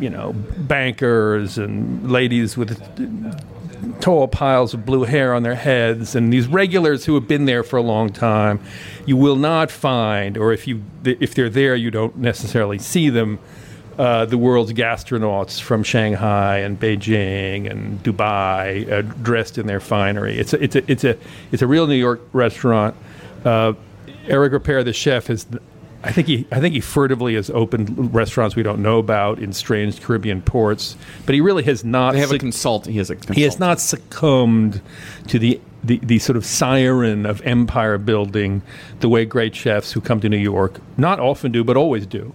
you 0.00 0.10
know 0.10 0.32
bankers 0.32 1.58
and 1.58 2.10
ladies 2.10 2.56
with 2.56 2.78
tall 4.02 4.26
piles 4.26 4.74
of 4.74 4.84
blue 4.84 5.04
hair 5.04 5.32
on 5.32 5.44
their 5.44 5.54
heads 5.54 6.16
and 6.16 6.32
these 6.32 6.48
regulars 6.48 7.04
who 7.04 7.14
have 7.14 7.28
been 7.28 7.44
there 7.44 7.62
for 7.62 7.76
a 7.76 7.82
long 7.82 8.10
time 8.10 8.58
you 9.06 9.16
will 9.16 9.36
not 9.36 9.70
find 9.70 10.36
or 10.36 10.52
if 10.52 10.66
you 10.66 10.82
if 11.04 11.36
they're 11.36 11.48
there 11.48 11.76
you 11.76 11.88
don't 11.88 12.16
necessarily 12.16 12.78
see 12.78 13.08
them 13.08 13.38
uh, 13.98 14.24
the 14.24 14.38
world's 14.38 14.72
gastronauts 14.72 15.60
from 15.60 15.82
Shanghai 15.82 16.58
and 16.58 16.80
Beijing 16.80 17.70
and 17.70 18.02
Dubai 18.02 18.90
uh, 18.90 19.02
dressed 19.22 19.58
in 19.58 19.66
their 19.66 19.80
finery. 19.80 20.38
It's 20.38 20.54
a, 20.54 20.62
it's 20.62 20.76
a 20.76 20.90
it's 20.90 21.04
a 21.04 21.18
it's 21.52 21.62
a 21.62 21.66
real 21.66 21.86
New 21.86 21.94
York 21.94 22.22
restaurant. 22.32 22.96
Uh, 23.44 23.74
Eric 24.26 24.54
Ripert 24.54 24.86
the 24.86 24.94
chef 24.94 25.26
has 25.26 25.46
I 26.04 26.12
think 26.12 26.26
he 26.26 26.46
I 26.50 26.60
think 26.60 26.74
he 26.74 26.80
furtively 26.80 27.34
has 27.34 27.50
opened 27.50 28.14
restaurants 28.14 28.56
we 28.56 28.62
don't 28.62 28.80
know 28.82 28.98
about 28.98 29.38
in 29.38 29.52
strange 29.52 30.00
Caribbean 30.02 30.42
ports 30.42 30.96
but 31.26 31.34
he 31.34 31.40
really 31.40 31.62
has 31.64 31.84
not 31.84 32.12
They 32.12 32.20
have 32.20 32.32
a 32.32 32.38
consult. 32.38 32.86
He 32.86 32.98
has 32.98 33.10
a 33.10 33.14
consultant. 33.14 33.36
he 33.36 33.42
has 33.44 33.58
not 33.58 33.80
succumbed 33.80 34.80
to 35.28 35.38
the, 35.38 35.60
the, 35.84 35.98
the 35.98 36.18
sort 36.18 36.36
of 36.36 36.44
siren 36.44 37.26
of 37.26 37.40
empire 37.42 37.98
building 37.98 38.62
the 39.00 39.08
way 39.08 39.24
great 39.24 39.54
chefs 39.54 39.92
who 39.92 40.00
come 40.00 40.20
to 40.20 40.28
New 40.28 40.36
York 40.38 40.80
not 40.96 41.20
often 41.20 41.52
do, 41.52 41.62
but 41.64 41.76
always 41.76 42.06
do. 42.06 42.34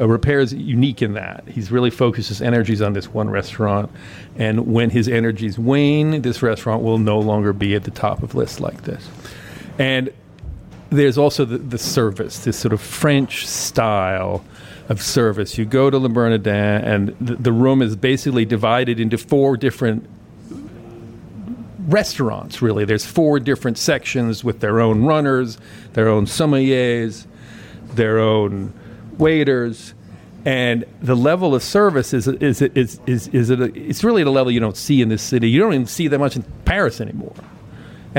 Uh, 0.00 0.04
Ripert 0.04 0.42
is 0.42 0.54
unique 0.54 1.02
in 1.02 1.14
that. 1.14 1.42
He's 1.48 1.72
really 1.72 1.90
focused 1.90 2.28
his 2.28 2.40
energies 2.40 2.80
on 2.80 2.92
this 2.92 3.08
one 3.08 3.28
restaurant. 3.28 3.90
And 4.36 4.72
when 4.72 4.90
his 4.90 5.08
energies 5.08 5.58
wane, 5.58 6.22
this 6.22 6.40
restaurant 6.40 6.84
will 6.84 6.98
no 6.98 7.18
longer 7.18 7.52
be 7.52 7.74
at 7.74 7.82
the 7.84 7.90
top 7.90 8.22
of 8.22 8.34
lists 8.36 8.60
like 8.60 8.82
this. 8.82 9.08
And 9.76 10.10
there's 10.90 11.18
also 11.18 11.44
the, 11.44 11.58
the 11.58 11.78
service, 11.78 12.40
this 12.40 12.58
sort 12.58 12.72
of 12.72 12.80
French 12.80 13.46
style 13.46 14.44
of 14.88 15.02
service. 15.02 15.58
You 15.58 15.64
go 15.64 15.90
to 15.90 15.98
Le 15.98 16.08
Bernardin, 16.08 16.54
and 16.54 17.08
the, 17.20 17.36
the 17.36 17.52
room 17.52 17.82
is 17.82 17.94
basically 17.96 18.44
divided 18.44 18.98
into 18.98 19.18
four 19.18 19.56
different 19.56 20.08
restaurants, 21.88 22.62
really. 22.62 22.84
There's 22.84 23.04
four 23.04 23.40
different 23.40 23.78
sections 23.78 24.44
with 24.44 24.60
their 24.60 24.80
own 24.80 25.04
runners, 25.04 25.58
their 25.92 26.08
own 26.08 26.26
sommeliers, 26.26 27.26
their 27.94 28.18
own 28.18 28.72
waiters. 29.18 29.94
And 30.44 30.84
the 31.02 31.16
level 31.16 31.54
of 31.54 31.62
service 31.62 32.14
is 32.14 32.28
is 32.28 32.62
is 32.62 33.00
is, 33.06 33.28
is 33.28 33.50
at 33.50 33.60
a, 33.60 33.64
it's 33.74 34.04
really 34.04 34.22
at 34.22 34.28
a 34.28 34.30
level 34.30 34.52
you 34.52 34.60
don't 34.60 34.76
see 34.76 35.02
in 35.02 35.08
this 35.08 35.20
city. 35.20 35.50
You 35.50 35.60
don't 35.60 35.74
even 35.74 35.86
see 35.86 36.08
that 36.08 36.18
much 36.18 36.36
in 36.36 36.44
Paris 36.64 37.00
anymore. 37.00 37.34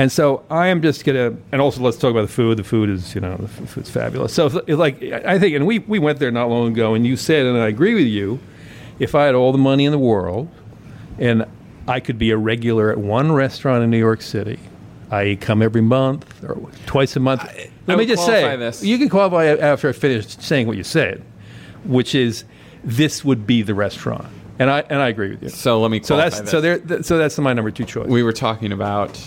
And 0.00 0.10
so 0.10 0.42
I 0.48 0.68
am 0.68 0.80
just 0.80 1.04
gonna, 1.04 1.36
and 1.52 1.60
also 1.60 1.82
let's 1.82 1.98
talk 1.98 2.10
about 2.10 2.22
the 2.22 2.32
food. 2.32 2.56
The 2.56 2.64
food 2.64 2.88
is, 2.88 3.14
you 3.14 3.20
know, 3.20 3.36
the 3.36 3.48
food's 3.48 3.90
fabulous. 3.90 4.32
So, 4.32 4.46
it's 4.46 4.78
like, 4.78 5.02
I 5.02 5.38
think, 5.38 5.54
and 5.54 5.66
we 5.66 5.80
we 5.80 5.98
went 5.98 6.18
there 6.18 6.30
not 6.30 6.48
long 6.48 6.68
ago, 6.72 6.94
and 6.94 7.06
you 7.06 7.16
said, 7.18 7.44
and 7.44 7.58
I 7.58 7.68
agree 7.68 7.92
with 7.94 8.06
you, 8.06 8.38
if 8.98 9.14
I 9.14 9.26
had 9.26 9.34
all 9.34 9.52
the 9.52 9.58
money 9.58 9.84
in 9.84 9.92
the 9.92 9.98
world, 9.98 10.48
and 11.18 11.44
I 11.86 12.00
could 12.00 12.18
be 12.18 12.30
a 12.30 12.38
regular 12.38 12.90
at 12.90 12.96
one 12.96 13.30
restaurant 13.32 13.84
in 13.84 13.90
New 13.90 13.98
York 13.98 14.22
City, 14.22 14.58
I 15.10 15.36
come 15.38 15.60
every 15.60 15.82
month 15.82 16.42
or 16.44 16.56
twice 16.86 17.14
a 17.16 17.20
month. 17.20 17.42
I 17.42 17.68
Let 17.86 17.98
me 17.98 18.06
just 18.06 18.24
say, 18.24 18.56
this. 18.56 18.82
you 18.82 18.96
can 18.96 19.10
qualify 19.10 19.48
after 19.48 19.90
I 19.90 19.92
finish 19.92 20.28
saying 20.38 20.66
what 20.66 20.78
you 20.78 20.84
said, 20.84 21.22
which 21.84 22.14
is 22.14 22.44
this 22.84 23.22
would 23.22 23.46
be 23.46 23.60
the 23.60 23.74
restaurant, 23.74 24.28
and 24.58 24.70
I 24.70 24.80
and 24.88 25.02
I 25.02 25.08
agree 25.08 25.28
with 25.32 25.42
you. 25.42 25.50
So 25.50 25.78
let 25.78 25.90
me. 25.90 26.00
So 26.02 26.16
that's 26.16 26.40
this. 26.40 26.50
so 26.50 26.62
there. 26.62 26.78
th- 26.78 27.04
So 27.04 27.18
that's 27.18 27.36
my 27.38 27.52
number 27.52 27.70
two 27.70 27.84
choice. 27.84 28.08
we 28.08 28.22
were 28.22 28.32
talking 28.32 28.72
about 28.72 29.20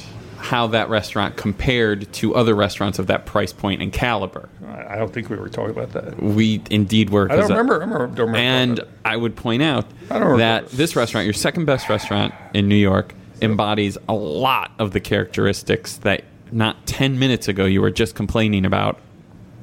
how 0.43 0.67
that 0.67 0.89
restaurant 0.89 1.37
compared 1.37 2.11
to 2.11 2.35
other 2.35 2.53
restaurants 2.53 2.99
of 2.99 3.07
that 3.07 3.25
price 3.25 3.53
point 3.53 3.81
and 3.81 3.93
caliber. 3.93 4.49
I 4.67 4.97
don't 4.97 5.13
think 5.13 5.29
we 5.29 5.37
were 5.37 5.47
talking 5.47 5.71
about 5.71 5.93
that. 5.93 6.21
We 6.21 6.61
indeed 6.69 7.11
were. 7.11 7.31
I 7.31 7.37
don't 7.37 7.45
uh, 7.45 7.55
remember. 7.55 7.75
I 7.75 7.85
remember 7.85 8.07
don't 8.07 8.27
remember 8.27 8.37
And. 8.37 8.81
I 9.05 9.15
would 9.15 9.37
point 9.37 9.63
out 9.63 9.85
I 10.09 10.19
don't 10.19 10.23
remember 10.23 10.37
that 10.39 10.63
this. 10.65 10.77
this 10.77 10.95
restaurant, 10.97 11.25
your 11.25 11.33
second 11.33 11.63
best 11.63 11.87
restaurant 11.87 12.33
in 12.53 12.67
New 12.67 12.75
York, 12.75 13.15
embodies 13.41 13.97
a 14.09 14.13
lot 14.13 14.71
of 14.79 14.91
the 14.91 14.99
characteristics 14.99 15.95
that 15.99 16.25
not 16.51 16.85
10 16.87 17.17
minutes 17.17 17.47
ago 17.47 17.63
you 17.63 17.81
were 17.81 17.91
just 17.91 18.13
complaining 18.13 18.65
about 18.65 18.99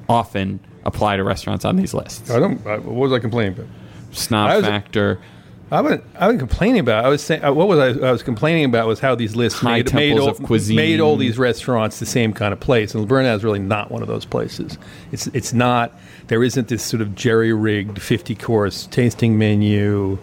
often 0.09 0.61
apply 0.85 1.17
to 1.19 1.25
restaurants 1.25 1.67
on 1.67 1.77
these 1.77 1.93
lists. 1.93 2.31
I 2.31 2.39
don't. 2.39 2.67
I, 2.67 2.79
what 2.79 2.95
was 2.95 3.13
I 3.13 3.19
complaining 3.19 3.53
about? 3.53 3.67
Snob 4.13 4.51
I 4.51 4.57
was- 4.57 4.65
factor, 4.65 5.21
I 5.73 5.81
wasn't. 5.81 6.05
I 6.19 6.27
wasn't 6.27 6.41
complaining 6.41 6.81
about. 6.81 7.05
it. 7.05 7.07
I 7.07 7.11
was 7.11 7.23
saying. 7.23 7.45
uh, 7.45 7.53
What 7.53 7.69
was 7.69 7.79
I? 7.79 8.09
I 8.09 8.11
was 8.13 8.23
complaining 8.23 8.65
about 8.65 8.87
was 8.89 8.99
how 9.01 9.15
these 9.15 9.37
lists 9.37 9.61
High 9.61 9.79
made, 9.79 9.95
made, 9.95 10.19
all, 10.19 10.35
cuisine. 10.35 10.77
made 10.77 10.99
all 11.01 11.17
these 11.17 11.39
restaurants 11.39 12.01
the 12.01 12.07
same 12.07 12.33
kind 12.33 12.53
of 12.53 12.59
place, 12.61 12.95
and 12.95 13.07
Bernard 13.07 13.37
is 13.37 13.45
really 13.45 13.61
not 13.61 13.91
one 13.91 14.03
of 14.03 14.09
those 14.09 14.25
places. 14.25 14.79
It's 15.13 15.29
it's 15.29 15.53
not. 15.53 15.93
There 16.27 16.43
isn't 16.43 16.69
this 16.69 16.83
sort 16.83 17.01
of 17.01 17.15
jerry 17.15 17.53
rigged 17.53 18.03
fifty 18.03 18.35
course 18.35 18.87
tasting 18.87 19.39
menu. 19.39 20.19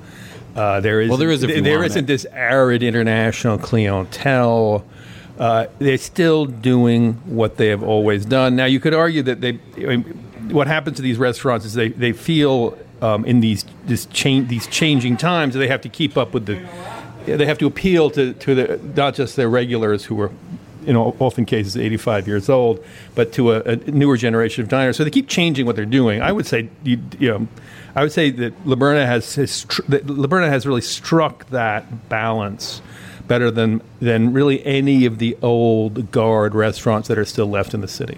Uh, 0.55 0.79
there 0.81 0.99
is 1.01 1.09
Well, 1.09 1.17
there 1.17 1.29
is 1.31 1.43
if 1.43 1.63
there 1.63 1.83
isn't 1.83 2.05
it. 2.05 2.07
this 2.07 2.25
arid 2.33 2.83
international 2.83 3.57
clientele. 3.57 4.85
Uh, 5.39 5.67
they're 5.77 5.99
still 5.99 6.45
doing 6.47 7.13
what 7.25 7.57
they 7.57 7.67
have 7.67 7.83
always 7.83 8.25
done. 8.25 8.55
Now, 8.55 8.65
you 8.65 8.79
could 8.79 8.95
argue 8.95 9.21
that 9.23 9.39
they. 9.39 9.59
I 9.77 9.95
mean, 9.97 10.03
what 10.51 10.65
happens 10.67 10.95
to 10.97 11.03
these 11.03 11.17
restaurants 11.19 11.63
is 11.65 11.73
they, 11.75 11.89
they 11.89 12.11
feel 12.11 12.75
um, 13.01 13.25
in 13.25 13.39
these 13.39 13.65
this 13.85 14.05
change 14.07 14.49
these 14.49 14.67
changing 14.67 15.17
times 15.17 15.53
they 15.53 15.67
have 15.67 15.81
to 15.81 15.89
keep 15.89 16.17
up 16.17 16.33
with 16.33 16.45
the. 16.45 16.59
They 17.25 17.45
have 17.45 17.57
to 17.57 17.65
appeal 17.67 18.09
to 18.11 18.33
to 18.33 18.55
the 18.55 18.79
not 18.95 19.15
just 19.15 19.35
their 19.35 19.49
regulars 19.49 20.05
who 20.05 20.19
are. 20.21 20.31
In 20.85 20.95
all, 20.95 21.17
often 21.19 21.43
cases, 21.43 21.75
85 21.75 22.29
years 22.29 22.47
old, 22.47 22.81
but 23.13 23.33
to 23.33 23.51
a, 23.51 23.59
a 23.61 23.75
newer 23.75 24.15
generation 24.15 24.63
of 24.63 24.69
diners. 24.69 24.95
So 24.95 25.03
they 25.03 25.09
keep 25.09 25.27
changing 25.27 25.65
what 25.65 25.75
they're 25.75 25.83
doing. 25.85 26.21
I 26.21 26.31
would 26.31 26.45
say, 26.45 26.69
you, 26.83 27.01
you 27.19 27.29
know, 27.29 27.47
I 27.93 28.03
would 28.03 28.13
say 28.13 28.29
that 28.29 28.63
Laberna 28.63 29.05
has, 29.05 29.35
has 29.35 29.65
tr- 29.65 29.81
that 29.89 30.07
Laberna 30.07 30.47
has 30.47 30.65
really 30.65 30.79
struck 30.79 31.49
that 31.49 32.07
balance 32.07 32.81
better 33.27 33.51
than 33.51 33.81
than 33.99 34.31
really 34.31 34.65
any 34.65 35.05
of 35.05 35.17
the 35.17 35.37
old 35.41 36.09
guard 36.11 36.55
restaurants 36.55 37.09
that 37.09 37.17
are 37.17 37.25
still 37.25 37.47
left 37.47 37.73
in 37.73 37.81
the 37.81 37.87
city. 37.89 38.17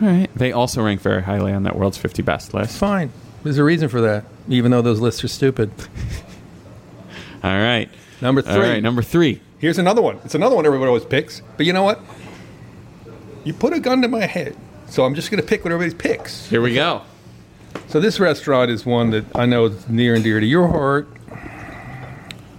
all 0.00 0.08
right. 0.08 0.28
They 0.34 0.52
also 0.52 0.82
rank 0.82 1.02
very 1.02 1.22
highly 1.22 1.52
on 1.52 1.64
that 1.64 1.76
world's 1.76 1.98
50 1.98 2.22
best 2.22 2.54
list. 2.54 2.78
Fine, 2.78 3.12
there's 3.46 3.58
a 3.58 3.64
reason 3.64 3.88
for 3.88 4.00
that, 4.00 4.24
even 4.48 4.72
though 4.72 4.82
those 4.82 4.98
lists 4.98 5.22
are 5.22 5.28
stupid. 5.28 5.70
All 7.44 7.50
right. 7.50 7.88
Number 8.20 8.42
three. 8.42 8.52
All 8.52 8.60
right, 8.60 8.82
number 8.82 9.02
three. 9.02 9.40
Here's 9.58 9.78
another 9.78 10.02
one. 10.02 10.18
It's 10.24 10.34
another 10.34 10.56
one 10.56 10.66
everybody 10.66 10.88
always 10.88 11.04
picks, 11.04 11.42
but 11.56 11.64
you 11.64 11.72
know 11.72 11.84
what? 11.84 12.00
You 13.44 13.54
put 13.54 13.72
a 13.72 13.78
gun 13.78 14.02
to 14.02 14.08
my 14.08 14.26
head, 14.26 14.56
so 14.86 15.04
I'm 15.04 15.14
just 15.14 15.30
going 15.30 15.40
to 15.40 15.46
pick 15.46 15.64
what 15.64 15.72
everybody 15.72 15.96
picks. 15.96 16.46
Here 16.48 16.60
we 16.60 16.74
go. 16.74 17.02
So 17.86 18.00
this 18.00 18.18
restaurant 18.18 18.70
is 18.70 18.84
one 18.84 19.10
that 19.10 19.24
I 19.34 19.46
know 19.46 19.66
is 19.66 19.88
near 19.88 20.14
and 20.14 20.24
dear 20.24 20.40
to 20.40 20.46
your 20.46 20.66
heart. 20.66 21.08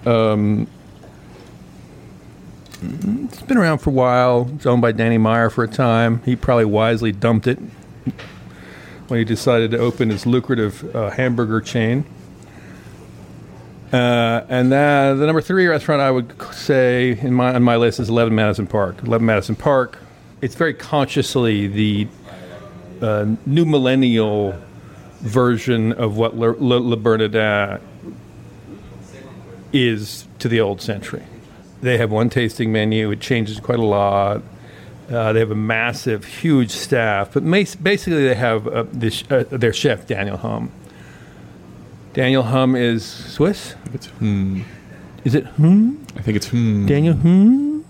Um, 0.06 0.67
it's 2.82 3.41
been 3.41 3.58
around 3.58 3.80
for 3.80 3.89
a 3.89 3.93
while. 3.93 4.50
It's 4.56 4.65
owned 4.65 4.82
by 4.82 4.93
Danny 4.93 5.17
Meyer 5.17 5.50
for 5.50 5.65
a 5.65 5.67
time. 5.67 6.21
He 6.23 6.38
probably 6.38 6.65
wisely 6.65 7.12
dumped 7.12 7.47
it 7.47 7.60
when 9.08 9.20
he 9.20 9.26
decided 9.26 9.72
to 9.72 9.78
open 9.78 10.10
his 10.10 10.26
lucrative 10.26 10.96
uh, 10.96 11.10
hamburger 11.12 11.62
chain. 11.62 12.06
Uh, 13.91 14.46
and 14.50 14.74
uh, 14.74 15.13
the 15.13 15.26
number 15.26 15.41
three 15.41 15.65
restaurant 15.65 16.02
I 16.02 16.12
would 16.12 16.41
say 16.52 17.17
in 17.22 17.34
my 17.34 17.54
on 17.54 17.63
my 17.63 17.78
list 17.78 18.00
is 18.00 18.10
11 18.10 18.36
Madison 18.36 18.67
Park. 18.67 19.02
11 19.04 19.26
Madison 19.26 19.56
Park. 19.56 20.00
It's 20.41 20.56
very 20.56 20.74
consciously 20.74 21.67
the 21.67 22.08
uh, 23.02 23.36
new 23.46 23.65
millennial 23.65 24.56
version 25.20 25.93
of 25.93 26.17
what 26.17 26.36
Le, 26.36 26.50
Le, 26.50 26.76
Le 26.76 26.98
Bernardin 26.98 27.80
is 29.72 30.28
to 30.39 30.48
the 30.48 30.60
old 30.60 30.82
century. 30.82 31.24
They 31.82 31.98
have 31.98 32.12
one 32.12 32.30
tasting 32.30 32.72
menu. 32.72 33.12
It 33.12 33.20
changes 33.22 33.60
quite 33.60 33.80
a 33.80 33.86
lot. 33.86 34.41
Uh, 35.10 35.32
they 35.32 35.39
have 35.39 35.52
a 35.52 35.56
massive, 35.56 36.26
huge 36.26 36.72
staff, 36.72 37.34
but 37.34 37.50
basically 37.50 38.28
they 38.28 38.36
have 38.36 38.67
uh, 38.67 38.84
this, 38.91 39.24
uh, 39.32 39.46
their 39.50 39.72
chef 39.72 40.06
Daniel 40.06 40.38
Humm. 40.38 40.72
Daniel 42.13 42.43
Humm 42.43 42.76
is 42.76 43.06
Swiss. 43.06 43.76
I 43.86 43.93
it's 43.93 44.08
hmm. 44.08 44.62
Is 45.24 45.36
it 45.36 45.46
Humm? 45.46 46.06
I 46.15 46.22
think 46.22 46.36
it's 46.36 46.48
hmm. 46.48 46.86
Daniel 46.86 47.13
Humm. 47.15 47.86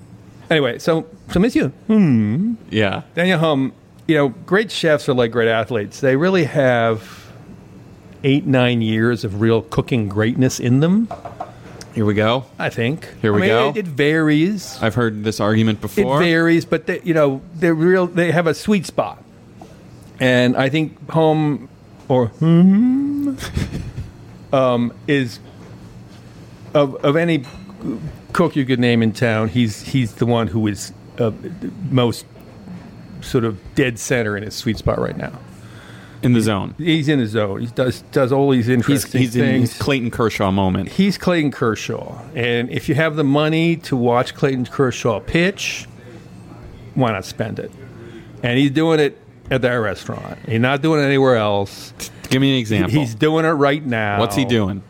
Anyway, 0.49 0.79
so 0.79 1.07
so 1.31 1.39
Monsieur 1.39 1.71
Humm. 1.87 2.57
Yeah. 2.69 3.03
Daniel 3.15 3.39
Humm. 3.39 3.73
You 4.07 4.15
know, 4.15 4.27
great 4.29 4.69
chefs 4.69 5.09
are 5.09 5.13
like 5.13 5.31
great 5.31 5.49
athletes. 5.49 6.01
They 6.01 6.15
really 6.15 6.43
have 6.43 7.31
eight 8.23 8.45
nine 8.45 8.81
years 8.81 9.23
of 9.23 9.41
real 9.41 9.61
cooking 9.61 10.07
greatness 10.07 10.59
in 10.59 10.81
them. 10.81 11.07
Here 11.97 12.05
we 12.05 12.13
go. 12.13 12.45
I 12.59 12.69
think. 12.69 13.11
Here 13.23 13.33
we 13.33 13.39
I 13.39 13.41
mean, 13.41 13.49
go. 13.49 13.69
It, 13.69 13.77
it 13.77 13.87
varies. 13.87 14.77
I've 14.83 14.93
heard 14.93 15.23
this 15.23 15.39
argument 15.39 15.81
before. 15.81 16.21
It 16.21 16.25
varies, 16.25 16.63
but 16.63 16.85
they, 16.85 17.01
you 17.01 17.15
know 17.15 17.41
they're 17.55 17.73
real. 17.73 18.05
They 18.05 18.31
have 18.31 18.45
a 18.45 18.53
sweet 18.53 18.85
spot, 18.85 19.23
and 20.19 20.55
I 20.55 20.69
think 20.69 21.09
home 21.09 21.69
or 22.07 22.27
hmm 22.27 23.33
um, 24.53 24.93
is 25.07 25.39
of 26.75 27.03
of 27.03 27.15
any 27.15 27.45
cook 28.31 28.55
you 28.55 28.63
could 28.63 28.79
name 28.79 29.01
in 29.01 29.11
town. 29.11 29.49
He's 29.49 29.81
he's 29.81 30.13
the 30.13 30.27
one 30.27 30.45
who 30.45 30.67
is 30.67 30.93
uh, 31.17 31.31
most 31.89 32.27
sort 33.21 33.43
of 33.43 33.57
dead 33.73 33.97
center 33.97 34.37
in 34.37 34.43
his 34.43 34.53
sweet 34.53 34.77
spot 34.77 34.99
right 34.99 35.17
now. 35.17 35.33
In 36.23 36.33
the 36.33 36.41
zone. 36.41 36.73
He's 36.77 37.07
in 37.07 37.19
his 37.19 37.31
zone. 37.31 37.61
He 37.61 37.67
does 37.67 38.01
does 38.11 38.31
all 38.31 38.49
these 38.51 38.65
He's, 38.65 38.73
interesting 38.75 39.21
he's 39.21 39.35
in 39.35 39.41
things. 39.45 39.73
his 39.73 39.81
Clayton 39.81 40.11
Kershaw 40.11 40.51
moment. 40.51 40.89
He's 40.89 41.17
Clayton 41.17 41.51
Kershaw. 41.51 42.19
And 42.35 42.69
if 42.71 42.89
you 42.89 42.95
have 42.95 43.15
the 43.15 43.23
money 43.23 43.75
to 43.77 43.95
watch 43.95 44.33
Clayton 44.35 44.65
Kershaw 44.65 45.19
pitch, 45.19 45.85
why 46.95 47.11
not 47.11 47.25
spend 47.25 47.59
it? 47.59 47.71
And 48.43 48.57
he's 48.57 48.71
doing 48.71 48.99
it 48.99 49.17
at 49.51 49.61
that 49.61 49.73
restaurant. 49.75 50.37
He's 50.47 50.59
not 50.59 50.81
doing 50.81 51.01
it 51.01 51.05
anywhere 51.05 51.35
else. 51.37 51.93
Give 52.29 52.41
me 52.41 52.51
an 52.53 52.59
example. 52.59 52.91
He's 52.91 53.15
doing 53.15 53.45
it 53.45 53.49
right 53.51 53.85
now. 53.85 54.19
What's 54.19 54.35
he 54.35 54.43
doing? 54.45 54.83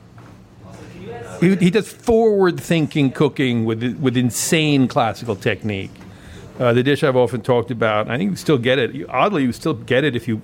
He, 1.39 1.55
he 1.57 1.69
does 1.69 1.87
forward 1.91 2.59
thinking 2.59 3.11
cooking 3.11 3.63
with, 3.65 3.83
with 3.99 4.17
insane 4.17 4.87
classical 4.87 5.35
technique. 5.35 5.91
Uh, 6.59 6.73
the 6.73 6.81
dish 6.81 7.03
I've 7.03 7.15
often 7.15 7.41
talked 7.41 7.69
about, 7.69 8.09
I 8.09 8.17
think 8.17 8.31
you 8.31 8.35
still 8.37 8.57
get 8.57 8.79
it. 8.79 8.93
You- 8.95 9.07
Oddly, 9.07 9.43
you 9.43 9.51
still 9.51 9.75
get 9.75 10.03
it 10.03 10.15
if 10.15 10.27
you 10.27 10.41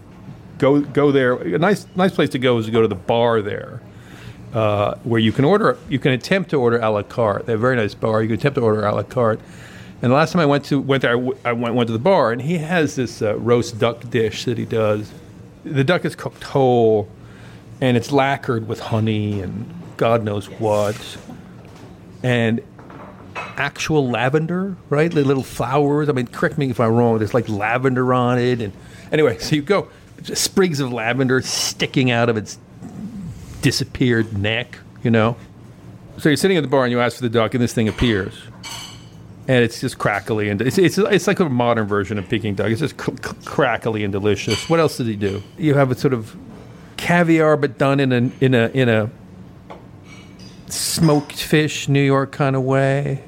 go 0.58 0.82
go 0.82 1.12
there. 1.12 1.34
A 1.34 1.58
nice 1.58 1.86
nice 1.96 2.14
place 2.14 2.30
to 2.30 2.40
go 2.40 2.58
is 2.58 2.66
to 2.66 2.72
go 2.72 2.82
to 2.82 2.88
the 2.88 2.96
bar 2.96 3.42
there, 3.42 3.82
uh, 4.54 4.96
where 5.04 5.20
you 5.20 5.32
can 5.32 5.46
order. 5.46 5.78
You 5.90 6.00
can 6.00 6.12
attempt 6.12 6.50
to 6.52 6.58
order 6.58 6.80
a 6.80 6.90
la 6.90 7.04
carte. 7.04 7.46
They 7.46 7.54
have 7.54 7.60
a 7.60 7.62
very 7.62 7.76
nice 7.76 7.94
bar. 7.94 8.22
You 8.22 8.28
can 8.30 8.38
attempt 8.38 8.56
to 8.56 8.62
order 8.62 8.86
a 8.86 8.94
la 8.94 9.04
carte. 9.04 9.40
And 10.02 10.12
the 10.12 10.16
last 10.16 10.34
time 10.34 10.42
I 10.42 10.46
went 10.46 10.66
to 10.66 10.80
went 10.82 11.02
there, 11.02 11.12
I, 11.12 11.16
w- 11.16 11.38
I 11.46 11.54
went 11.54 11.76
went 11.76 11.88
to 11.88 11.94
the 11.94 12.00
bar, 12.00 12.32
and 12.32 12.42
he 12.42 12.58
has 12.58 12.96
this 12.96 13.22
uh, 13.22 13.38
roast 13.38 13.80
duck 13.80 14.10
dish 14.10 14.46
that 14.46 14.58
he 14.58 14.66
does. 14.66 15.12
The 15.64 15.84
duck 15.84 16.04
is 16.04 16.16
cooked 16.16 16.44
whole, 16.44 17.08
and 17.80 17.96
it's 17.96 18.12
lacquered 18.12 18.68
with 18.68 18.80
honey 18.82 19.42
and 19.42 19.74
God 19.96 20.24
knows 20.24 20.50
what, 20.50 21.18
and 22.22 22.62
actual 23.36 24.10
lavender, 24.10 24.76
right? 24.90 25.10
The 25.10 25.24
little 25.24 25.44
flowers. 25.44 26.10
I 26.10 26.12
mean, 26.12 26.28
correct 26.28 26.58
me 26.58 26.70
if 26.70 26.80
I'm 26.80 26.94
wrong. 26.94 27.18
There's 27.20 27.34
like 27.34 27.48
lavender 27.48 28.14
on 28.14 28.40
it, 28.40 28.62
and 28.62 28.74
anyway, 29.12 29.38
so 29.38 29.56
you 29.56 29.62
go 29.62 29.88
sprigs 30.24 30.80
of 30.80 30.92
lavender 30.94 31.42
sticking 31.42 32.12
out 32.12 32.30
of 32.30 32.38
its 32.38 32.58
disappeared 33.62 34.38
neck, 34.38 34.80
you 35.04 35.12
know. 35.12 35.36
So 36.18 36.30
you're 36.30 36.38
sitting 36.38 36.58
at 36.58 36.62
the 36.62 36.70
bar 36.70 36.84
and 36.84 36.92
you 36.92 37.00
ask 37.00 37.18
for 37.18 37.24
the 37.24 37.30
duck, 37.30 37.54
and 37.54 37.64
this 37.64 37.74
thing 37.74 37.88
appears, 37.88 38.34
and 39.48 39.64
it's 39.64 39.82
just 39.82 39.98
crackly 39.98 40.50
and 40.50 40.62
it's 40.62 40.78
it's, 40.78 40.98
it's 40.98 41.28
like 41.28 41.40
a 41.40 41.50
modern 41.50 41.88
version 41.88 42.18
of 42.20 42.30
Peking 42.30 42.56
duck. 42.56 42.68
It's 42.70 42.82
just 42.82 43.00
c- 43.00 43.12
c- 43.12 43.34
crackly 43.46 44.04
and 44.04 44.12
delicious. 44.12 44.70
What 44.70 44.80
else 44.80 44.98
did 44.98 45.08
he 45.08 45.16
do? 45.16 45.42
You 45.58 45.74
have 45.74 45.92
a 45.92 45.96
sort 45.96 46.14
of 46.14 46.36
caviar, 46.98 47.58
but 47.58 47.78
done 47.78 48.00
in 48.00 48.12
a 48.12 48.32
in 48.40 48.54
a 48.54 48.68
in 48.70 48.90
a 48.90 49.10
smoked 50.68 51.42
fish 51.42 51.88
New 51.88 52.02
York 52.02 52.32
kind 52.32 52.56
of 52.56 52.64
way. 52.64 53.24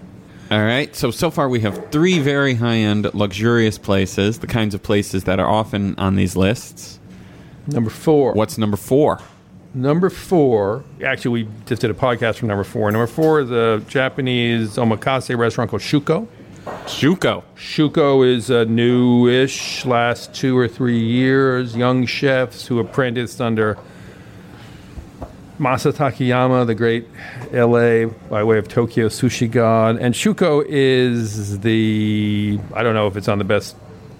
All 0.51 0.59
right. 0.59 0.95
So 0.95 1.09
so 1.11 1.31
far 1.31 1.49
we 1.49 1.61
have 1.61 1.91
three 1.91 2.19
very 2.19 2.53
high 2.53 2.77
end, 2.77 3.11
luxurious 3.13 3.77
places, 3.77 4.39
the 4.39 4.47
kinds 4.47 4.75
of 4.75 4.83
places 4.83 5.23
that 5.23 5.39
are 5.39 5.49
often 5.49 5.95
on 5.97 6.15
these 6.15 6.35
lists. 6.35 6.99
Number 7.67 7.89
four. 7.89 8.33
What's 8.33 8.57
number 8.57 8.77
four? 8.77 9.19
Number 9.73 10.09
four, 10.09 10.85
actually, 11.03 11.43
we 11.43 11.49
just 11.65 11.81
did 11.81 11.91
a 11.91 11.93
podcast 11.93 12.35
from 12.35 12.47
number 12.47 12.63
four. 12.63 12.89
Number 12.91 13.07
four 13.07 13.41
is 13.41 13.51
a 13.51 13.83
Japanese 13.89 14.77
omakase 14.77 15.37
restaurant 15.37 15.69
called 15.69 15.81
Shuko. 15.81 16.27
Shuko. 16.85 17.43
Shuko 17.57 18.25
is 18.25 18.49
a 18.49 18.65
newish, 18.65 19.85
last 19.85 20.33
two 20.33 20.57
or 20.57 20.69
three 20.69 20.99
years, 20.99 21.75
young 21.75 22.05
chefs 22.05 22.65
who 22.67 22.79
apprenticed 22.79 23.41
under 23.41 23.77
Masa 25.59 25.93
Takayama, 25.93 26.67
the 26.67 26.75
great 26.75 27.07
LA 27.53 28.07
by 28.29 28.43
way 28.43 28.57
of 28.57 28.67
Tokyo 28.67 29.07
sushi 29.07 29.49
god. 29.49 29.97
And 29.97 30.13
Shuko 30.13 30.65
is 30.67 31.59
the, 31.61 32.59
I 32.73 32.83
don't 32.83 32.93
know 32.93 33.07
if 33.07 33.15
it's 33.15 33.27
on 33.27 33.37
the 33.37 33.45
best 33.45 33.77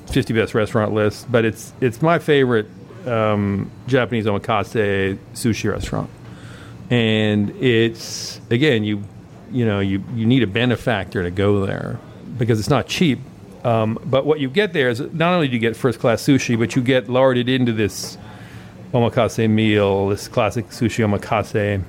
50 0.07 0.33
best 0.33 0.53
restaurant 0.53 0.93
list, 0.93 1.29
but 1.29 1.43
it's, 1.43 1.73
it's 1.81 2.01
my 2.01 2.19
favorite 2.19 2.67
um, 3.05 3.69
Japanese 3.87 4.25
omakase 4.25 5.17
sushi 5.33 5.69
restaurant. 5.69 6.09
And 6.89 7.49
it's, 7.61 8.39
again, 8.49 8.83
you, 8.83 9.03
you 9.51 9.65
know, 9.65 9.79
you, 9.79 10.03
you 10.13 10.25
need 10.25 10.43
a 10.43 10.47
benefactor 10.47 11.23
to 11.23 11.31
go 11.31 11.65
there 11.65 11.99
because 12.37 12.59
it's 12.59 12.69
not 12.69 12.87
cheap. 12.87 13.19
Um, 13.65 13.99
but 14.05 14.25
what 14.25 14.39
you 14.39 14.49
get 14.49 14.73
there 14.73 14.89
is 14.89 14.99
not 14.99 15.33
only 15.33 15.47
do 15.47 15.53
you 15.53 15.59
get 15.59 15.75
first 15.75 15.99
class 15.99 16.21
sushi, 16.21 16.57
but 16.57 16.75
you 16.75 16.81
get 16.81 17.09
larded 17.09 17.49
into 17.49 17.73
this 17.73 18.17
omakase 18.95 19.49
meal, 19.49 20.09
this 20.09 20.27
classic 20.27 20.69
sushi 20.69 21.05
omakase. 21.05 21.83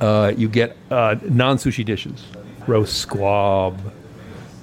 Uh, 0.00 0.32
you 0.36 0.48
get 0.48 0.76
uh, 0.90 1.16
non 1.28 1.56
sushi 1.56 1.84
dishes, 1.84 2.24
roast 2.66 2.98
squab. 2.98 3.80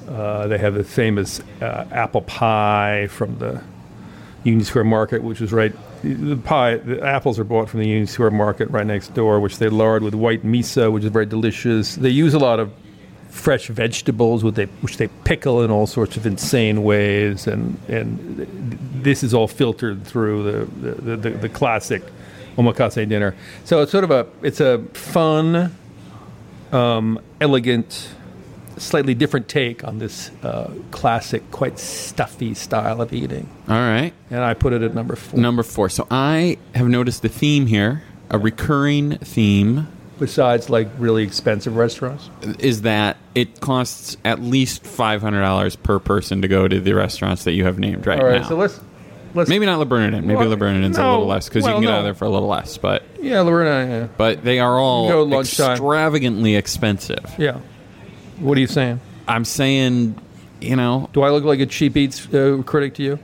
Uh, 0.08 0.48
they 0.48 0.58
have 0.58 0.74
the 0.74 0.84
famous 0.84 1.40
uh, 1.62 1.86
apple 1.92 2.22
pie 2.22 3.08
from 3.10 3.38
the 3.40 3.62
Union 4.44 4.66
Square 4.66 4.86
Market, 4.86 5.24
which 5.24 5.42
is 5.42 5.52
right. 5.52 5.74
The 6.04 6.38
pie, 6.38 6.78
the 6.78 7.02
apples 7.04 7.40
are 7.40 7.44
bought 7.44 7.70
from 7.70 7.82
the 7.82 7.88
Union 7.88 8.08
Square 8.08 8.32
Market 8.32 8.70
right 8.70 8.86
next 8.86 9.14
door, 9.14 9.40
which 9.40 9.58
they 9.58 9.70
lard 9.70 10.02
with 10.02 10.16
white 10.16 10.44
miso, 10.44 10.92
which 10.92 11.04
is 11.04 11.12
very 11.12 11.26
delicious. 11.26 11.96
They 11.96 12.10
use 12.10 12.34
a 12.34 12.40
lot 12.40 12.60
of 12.60 12.72
fresh 13.30 13.68
vegetables, 13.68 14.44
which 14.44 14.56
they 14.56 14.66
which 14.82 14.98
they 14.98 15.08
pickle 15.24 15.62
in 15.64 15.72
all 15.72 15.88
sorts 15.88 16.18
of 16.18 16.26
insane 16.26 16.84
ways, 16.84 17.48
and 17.48 17.78
and 17.88 18.48
this 19.04 19.24
is 19.24 19.34
all 19.34 19.48
filtered 19.48 20.04
through 20.06 20.44
the 20.44 20.92
the, 20.92 21.16
the, 21.18 21.30
the 21.30 21.50
classic 21.50 22.04
omakase 22.58 23.08
dinner. 23.08 23.36
So 23.64 23.82
it's 23.82 23.92
sort 23.92 24.04
of 24.04 24.12
a 24.12 24.28
it's 24.42 24.60
a 24.60 24.80
fun, 24.94 25.76
um, 26.72 27.20
elegant, 27.40 28.10
slightly 28.78 29.14
different 29.14 29.48
take 29.48 29.84
on 29.84 30.00
this 30.00 30.32
uh, 30.44 30.72
classic, 30.92 31.50
quite 31.52 31.80
stuffy 31.80 32.54
style 32.54 33.02
of 33.02 33.14
eating, 33.14 33.50
All 33.68 33.76
right. 33.76 34.14
and 34.30 34.40
I 34.42 34.54
put 34.54 34.74
it 34.74 34.82
at 34.82 34.94
number 34.94 35.16
four. 35.16 35.40
Number 35.40 35.64
four. 35.64 35.90
So 35.90 36.08
I 36.12 36.58
have 36.76 36.88
noticed 36.88 37.22
the 37.22 37.30
theme 37.30 37.68
here, 37.68 38.04
a 38.30 38.38
recurring 38.38 39.18
theme, 39.20 39.88
Besides, 40.20 40.70
like 40.70 40.90
really 40.98 41.24
expensive 41.24 41.76
restaurants. 41.78 42.30
is 42.60 42.82
that 42.84 43.18
it 43.36 43.62
costs 43.62 44.18
at 44.26 44.42
least 44.42 44.84
five 44.86 45.22
hundred 45.22 45.42
dollars 45.42 45.76
per 45.76 46.00
person 46.00 46.42
to 46.42 46.48
go 46.48 46.68
to 46.68 46.80
the 46.80 46.94
restaurants 46.94 47.46
that 47.46 47.54
you 47.54 47.64
have 47.64 47.80
named 47.80 48.06
right, 48.06 48.20
All 48.20 48.26
right, 48.28 48.42
now. 48.42 48.48
so 48.48 48.56
let's 48.58 48.80
let's 49.34 49.50
Maybe 49.50 49.66
not 49.66 49.80
Le 49.80 49.86
Bernardin. 49.86 50.28
Maybe 50.28 50.36
Well, 50.38 50.50
Le 50.50 50.58
Bernardin's 50.58 50.98
a 50.98 51.08
little 51.10 51.26
less 51.26 51.48
because 51.48 51.64
Well, 51.64 51.74
you 51.74 51.76
can 51.78 51.82
get 51.84 51.88
no. 51.90 51.94
out 51.94 52.00
of 52.00 52.04
there 52.06 52.14
for 52.16 52.26
a 52.26 52.30
little 52.30 52.50
less. 52.50 52.78
But 52.78 53.04
yeah, 53.22 53.40
Lorena. 53.42 53.88
Yeah. 53.90 54.08
but 54.18 54.44
they 54.44 54.60
are 54.60 54.78
all 54.78 55.40
extravagantly 55.40 56.56
expensive. 56.56 57.26
yeah. 57.38 57.60
What 58.40 58.58
are 58.58 58.62
you 58.62 58.68
saying? 58.68 59.00
I'm 59.28 59.46
saying 59.46 60.16
you 60.62 60.76
know, 60.76 61.10
Do 61.14 61.22
I 61.22 61.30
look 61.30 61.46
like 61.46 61.62
a 61.62 61.66
cheap 61.66 61.96
eats 61.96 62.26
uh, 62.34 62.62
critic 62.66 62.96
to 62.96 63.04
you? 63.04 63.20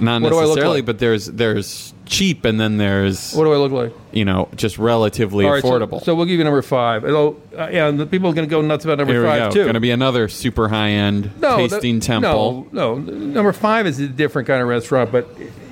not 0.00 0.22
What 0.22 0.30
do 0.30 0.36
I 0.36 0.40
look 0.42 0.48
necessarily, 0.50 0.78
like? 0.78 0.86
but 0.86 0.98
there's 0.98 1.26
there's 1.26 1.92
cheap 2.08 2.44
and 2.44 2.58
then 2.58 2.78
there's 2.78 3.32
What 3.34 3.44
do 3.44 3.52
I 3.52 3.56
look 3.56 3.72
like? 3.72 3.92
you 4.12 4.24
know 4.24 4.48
just 4.56 4.78
relatively 4.78 5.44
All 5.44 5.52
right, 5.52 5.62
so- 5.62 5.70
affordable. 5.70 6.02
So, 6.02 6.14
we'll 6.14 6.26
give 6.26 6.38
you 6.38 6.44
number 6.44 6.62
five. 6.62 7.04
It'll, 7.04 7.40
uh, 7.56 7.68
yeah, 7.70 7.86
and 7.88 8.00
the 8.00 8.06
people 8.06 8.30
are 8.30 8.34
going 8.34 8.48
to 8.48 8.50
go 8.50 8.60
nuts 8.62 8.84
about 8.84 8.98
number 8.98 9.12
Here 9.12 9.22
we 9.22 9.28
five 9.28 9.50
go. 9.50 9.54
too. 9.54 9.62
Going 9.64 9.74
to 9.74 9.80
be 9.80 9.90
another 9.90 10.28
super 10.28 10.68
high 10.68 10.90
end 10.90 11.30
no, 11.40 11.56
tasting 11.56 12.00
temple. 12.00 12.66
No, 12.72 12.96
no, 12.96 13.12
number 13.12 13.52
five 13.52 13.86
is 13.86 14.00
a 14.00 14.08
different 14.08 14.48
kind 14.48 14.62
of 14.62 14.68
restaurant, 14.68 15.12
but 15.12 15.24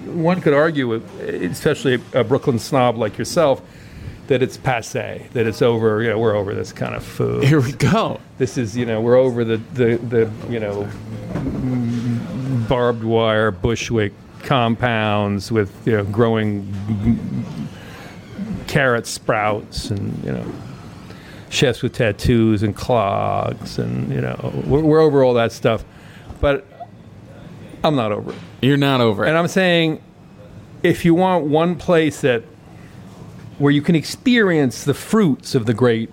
one 0.07 0.41
could 0.41 0.55
argue, 0.55 0.93
especially 0.93 2.01
a 2.15 2.23
Brooklyn 2.25 2.59
snob 2.59 2.97
like 2.97 3.19
yourself, 3.19 3.61
that 4.29 4.43
it's 4.43 4.57
passe, 4.57 5.27
that 5.33 5.47
it's 5.47 5.63
over. 5.63 6.03
You 6.03 6.11
know, 6.11 6.19
we're 6.19 6.35
over 6.35 6.55
this 6.55 6.73
kind 6.73 6.95
of 6.95 7.05
food. 7.05 7.45
Here 7.45 7.61
we 7.61 7.73
go. 7.73 8.21
This 8.39 8.59
is, 8.59 8.77
you 8.77 8.85
know, 8.87 9.01
we're 9.01 9.17
over 9.17 9.45
the 9.45 9.57
the, 9.75 9.97
the 9.97 10.31
you 10.51 10.61
know 10.61 10.89
barbed 12.69 13.05
wire 13.05 13.51
Bushwick 13.51 14.13
compounds 14.47 15.53
with 15.53 15.71
you 15.87 15.97
know 15.97 16.05
growing 16.05 16.73
carrot 18.67 19.07
sprouts 19.07 19.91
and 19.91 20.25
you 20.25 20.33
know 20.33 20.53
chefs 21.51 21.83
with 21.83 21.93
tattoos 21.93 22.63
and 22.63 22.75
clogs 22.75 23.79
and 23.79 24.13
you 24.13 24.21
know 24.21 24.53
we're, 24.67 24.83
we're 24.83 25.01
over 25.01 25.23
all 25.23 25.35
that 25.35 25.53
stuff, 25.53 25.85
but 26.41 26.67
I'm 27.85 27.97
not 27.97 28.13
over 28.13 28.33
it. 28.33 28.39
You're 28.63 28.77
not 28.77 29.01
over 29.01 29.25
it. 29.25 29.29
And 29.29 29.37
I'm 29.37 29.49
saying, 29.49 30.03
if 30.83 31.05
you 31.05 31.15
want 31.15 31.47
one 31.47 31.77
place 31.77 32.23
that 32.23 32.43
where 33.59 33.73
you 33.73 33.83
can 33.83 33.95
experience 33.95 34.85
the 34.85 34.95
fruits 34.95 35.55
of 35.55 35.67
the 35.67 35.75
great 35.75 36.11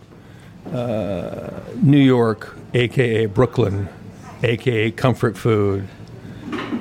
uh, 0.71 1.49
New 1.81 1.99
York, 1.99 2.55
aka 2.73 3.25
Brooklyn, 3.25 3.89
aka 4.43 4.91
comfort 4.91 5.37
food, 5.37 5.87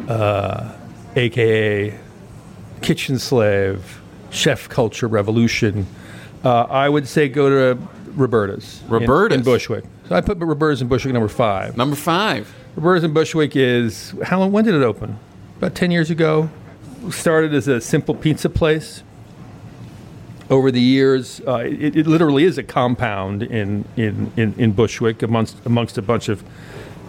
uh, 0.08 0.76
aka 1.16 1.98
kitchen 2.80 3.18
slave, 3.18 4.00
chef 4.30 4.68
culture 4.68 5.06
revolution, 5.08 5.86
uh, 6.44 6.62
I 6.64 6.88
would 6.88 7.06
say 7.06 7.28
go 7.28 7.48
to 7.48 7.80
Roberta's. 8.14 8.82
in- 8.82 8.88
Roberta's? 8.88 9.38
in, 9.38 9.44
Bushwick. 9.44 9.84
So 10.08 10.14
I 10.16 10.20
put 10.20 10.38
Roberta's 10.38 10.82
in 10.82 10.88
Bushwick 10.88 11.12
number 11.14 11.28
five. 11.28 11.76
Number 11.76 11.96
five. 11.96 12.52
Roberta's 12.76 13.04
in 13.04 13.12
Bushwick 13.12 13.54
is 13.54 14.14
how 14.24 14.38
long? 14.40 14.52
When 14.52 14.64
did 14.64 14.74
it 14.74 14.82
open? 14.82 15.18
About 15.58 15.74
ten 15.74 15.90
years 15.90 16.10
ago. 16.10 16.50
Started 17.10 17.52
as 17.54 17.68
a 17.68 17.80
simple 17.80 18.14
pizza 18.14 18.48
place. 18.48 19.02
Over 20.50 20.70
the 20.70 20.80
years, 20.80 21.40
uh, 21.46 21.56
it, 21.58 21.96
it 21.96 22.06
literally 22.06 22.44
is 22.44 22.58
a 22.58 22.62
compound 22.62 23.42
in 23.42 23.84
in, 23.96 24.32
in, 24.36 24.54
in 24.58 24.72
Bushwick 24.72 25.22
amongst 25.22 25.56
amongst 25.64 25.96
a 25.98 26.02
bunch 26.02 26.28
of 26.28 26.42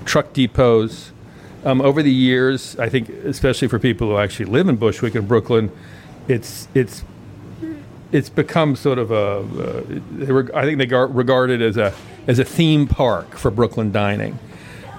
truck 0.05 0.33
depots. 0.33 1.11
Um, 1.65 1.82
over 1.82 2.04
the 2.04 2.12
years, 2.12 2.78
I 2.78 2.89
think, 2.89 3.10
especially 3.10 3.69
for 3.69 3.80
people 3.80 4.10
who 4.10 4.17
actually 4.17 4.45
live 4.45 4.67
in 4.67 4.76
Bushwick 4.76 5.15
and 5.15 5.28
Brooklyn, 5.28 5.71
it's 6.28 6.67
it's 6.73 7.04
it's 8.12 8.30
become 8.30 8.76
sort 8.76 8.99
of 8.99 9.12
a. 9.12 9.39
Uh, 10.30 10.43
I 10.54 10.65
think 10.65 10.78
they 10.78 10.86
gar- 10.86 11.08
regard 11.08 11.49
it 11.49 11.62
as 11.62 11.78
a 11.78 11.93
as 12.28 12.39
a 12.39 12.43
theme 12.43 12.88
park 12.88 13.36
for 13.36 13.49
Brooklyn 13.49 13.91
dining. 13.91 14.38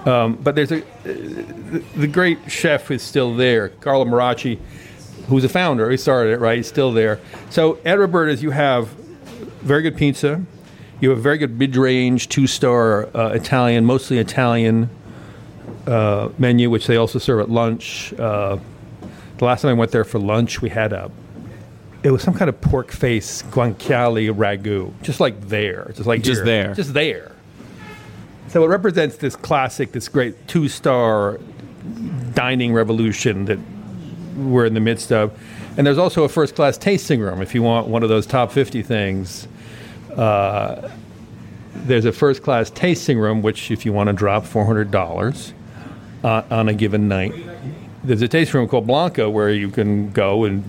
Um, 0.07 0.37
but 0.37 0.55
there's 0.55 0.72
a 0.72 0.83
the, 1.05 2.07
great 2.07 2.38
chef 2.50 2.90
is 2.90 3.03
still 3.03 3.35
there, 3.35 3.70
Carlo 3.70 4.05
Mirarchi, 4.05 4.59
who's 5.29 5.44
a 5.44 5.48
founder. 5.48 5.90
He 5.90 5.96
started 5.96 6.35
it, 6.35 6.40
right? 6.40 6.59
He's 6.59 6.68
still 6.68 6.92
there. 6.92 7.20
So 7.48 7.79
at 7.85 7.98
Roberta's, 7.98 8.42
you 8.42 8.50
have 8.50 8.88
very 9.62 9.83
good 9.83 9.96
pizza. 9.96 10.42
You 11.00 11.11
have 11.11 11.20
very 11.20 11.38
good 11.38 11.59
mid-range, 11.59 12.29
two-star 12.29 13.09
uh, 13.16 13.31
Italian, 13.31 13.85
mostly 13.85 14.18
Italian 14.18 14.90
uh, 15.86 16.28
menu, 16.38 16.70
which 16.70 16.86
they 16.86 16.96
also 16.96 17.18
serve 17.18 17.40
at 17.40 17.50
lunch. 17.50 18.12
Uh, 18.14 18.58
the 19.38 19.44
last 19.44 19.62
time 19.62 19.70
I 19.70 19.74
went 19.74 19.90
there 19.90 20.04
for 20.04 20.18
lunch, 20.18 20.62
we 20.62 20.68
had 20.70 20.92
a 20.92 21.10
it 22.02 22.10
was 22.10 22.22
some 22.22 22.34
kind 22.34 22.50
of 22.50 22.60
pork 22.60 22.90
face 22.92 23.42
guanciale 23.44 24.30
ragu, 24.34 24.92
just 25.02 25.20
like 25.20 25.48
there, 25.48 25.90
just 25.94 26.06
like 26.06 26.22
Just 26.22 26.38
here. 26.40 26.44
there. 26.44 26.74
just 26.74 26.92
there. 26.92 27.32
So 28.48 28.62
it 28.62 28.68
represents 28.68 29.16
this 29.16 29.34
classic, 29.34 29.92
this 29.92 30.08
great 30.08 30.46
two-star 30.46 31.40
dining 32.34 32.74
revolution 32.74 33.46
that 33.46 33.58
we're 34.36 34.66
in 34.66 34.74
the 34.74 34.80
midst 34.80 35.12
of. 35.12 35.32
And 35.78 35.86
there's 35.86 35.96
also 35.98 36.24
a 36.24 36.28
first-class 36.28 36.76
tasting 36.76 37.20
room 37.20 37.40
if 37.40 37.54
you 37.54 37.62
want 37.62 37.88
one 37.88 38.02
of 38.02 38.10
those 38.10 38.26
top 38.26 38.52
50 38.52 38.82
things. 38.82 39.48
Uh, 40.14 40.90
there's 41.74 42.04
a 42.04 42.12
first-class 42.12 42.68
tasting 42.70 43.18
room, 43.18 43.40
which 43.40 43.70
if 43.70 43.86
you 43.86 43.92
want 43.94 44.08
to 44.08 44.12
drop 44.12 44.44
$400 44.44 45.52
uh, 46.24 46.42
on 46.50 46.68
a 46.68 46.74
given 46.74 47.06
night, 47.06 47.34
there's 48.02 48.22
a 48.22 48.28
tasting 48.28 48.58
room 48.58 48.68
called 48.68 48.87
Blanca 48.87 49.30
where 49.30 49.50
you 49.50 49.68
can 49.68 50.10
go 50.10 50.44
and 50.44 50.64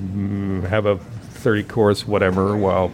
mm, 0.63 0.69
have 0.69 0.85
a 0.85 0.97
30 0.97 1.63
course 1.63 2.07
whatever 2.07 2.55
while 2.55 2.91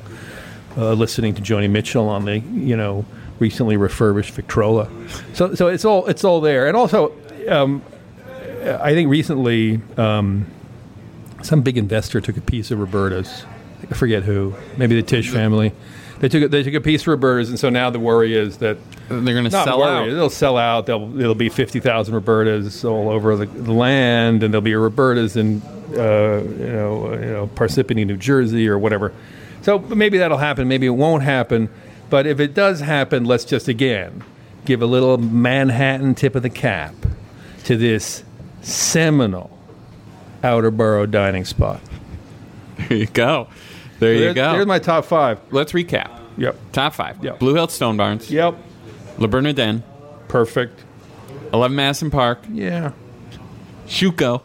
uh, 0.77 0.93
listening 0.93 1.33
to 1.35 1.41
Joni 1.41 1.69
Mitchell 1.69 2.07
on 2.07 2.25
the 2.25 2.39
you 2.39 2.77
know 2.77 3.05
recently 3.39 3.75
refurbished 3.75 4.31
Victrola. 4.31 4.89
So 5.33 5.55
so 5.55 5.67
it's 5.67 5.83
all 5.83 6.05
it's 6.05 6.23
all 6.23 6.39
there. 6.39 6.67
And 6.67 6.77
also, 6.77 7.13
um, 7.49 7.81
I 8.63 8.93
think 8.93 9.09
recently 9.09 9.81
um, 9.97 10.45
some 11.41 11.61
big 11.61 11.77
investor 11.77 12.21
took 12.21 12.37
a 12.37 12.41
piece 12.41 12.71
of 12.71 12.79
Roberta's. 12.79 13.45
I 13.89 13.95
forget 13.95 14.23
who. 14.23 14.55
Maybe 14.77 14.95
the 14.95 15.01
Tisch 15.01 15.29
family. 15.29 15.73
They 16.19 16.29
took 16.29 16.51
they 16.51 16.63
took 16.63 16.75
a 16.75 16.81
piece 16.81 17.01
of 17.01 17.07
Roberta's, 17.07 17.49
and 17.49 17.59
so 17.59 17.69
now 17.69 17.89
the 17.89 17.99
worry 17.99 18.35
is 18.35 18.57
that 18.57 18.77
They're 19.11 19.33
going 19.33 19.45
to 19.45 19.51
sell 19.51 19.79
worry. 19.79 19.89
out. 19.89 20.07
It'll 20.09 20.29
sell 20.29 20.57
out. 20.57 20.85
There'll 20.85 21.19
it'll 21.19 21.35
be 21.35 21.49
fifty 21.49 21.79
thousand 21.79 22.15
Robertas 22.15 22.83
all 22.89 23.09
over 23.09 23.35
the, 23.35 23.45
the 23.45 23.73
land, 23.73 24.43
and 24.43 24.53
there'll 24.53 24.61
be 24.61 24.73
a 24.73 24.77
Robertas 24.77 25.35
in 25.37 25.61
uh, 25.97 26.41
you 26.43 26.71
know 26.73 27.07
uh, 27.07 27.11
you 27.19 27.25
know 27.31 27.47
Parsippany, 27.55 28.05
New 28.05 28.17
Jersey, 28.17 28.67
or 28.67 28.77
whatever. 28.79 29.13
So 29.61 29.79
maybe 29.79 30.17
that'll 30.17 30.37
happen. 30.37 30.67
Maybe 30.67 30.87
it 30.87 30.91
won't 30.91 31.23
happen. 31.23 31.69
But 32.09 32.27
if 32.27 32.39
it 32.39 32.53
does 32.53 32.79
happen, 32.79 33.25
let's 33.25 33.45
just 33.45 33.67
again 33.67 34.23
give 34.65 34.81
a 34.81 34.85
little 34.85 35.17
Manhattan 35.17 36.15
tip 36.15 36.35
of 36.35 36.43
the 36.43 36.49
cap 36.49 36.93
to 37.65 37.77
this 37.77 38.23
seminal 38.61 39.57
outer 40.43 40.71
borough 40.71 41.05
dining 41.05 41.45
spot. 41.45 41.81
There 42.77 42.97
you 42.97 43.05
go. 43.07 43.47
There 43.99 44.13
you 44.13 44.33
go. 44.33 44.53
there's 44.53 44.65
my 44.65 44.79
top 44.79 45.05
five. 45.05 45.39
Let's 45.51 45.71
recap. 45.73 46.09
Yep. 46.37 46.55
Top 46.71 46.93
five. 46.93 47.23
Yep. 47.23 47.39
Blue 47.39 47.53
Hill 47.53 47.67
Stone 47.67 47.97
Barns, 47.97 48.31
Yep. 48.31 48.55
Le 49.21 49.27
Bernardin, 49.27 49.83
Perfect. 50.27 50.83
11 51.53 51.75
Madison 51.75 52.09
Park, 52.09 52.39
Yeah. 52.51 52.91
Shuko, 53.87 54.41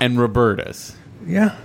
and 0.00 0.18
Roberta's. 0.20 0.96
Yeah. 1.26 1.56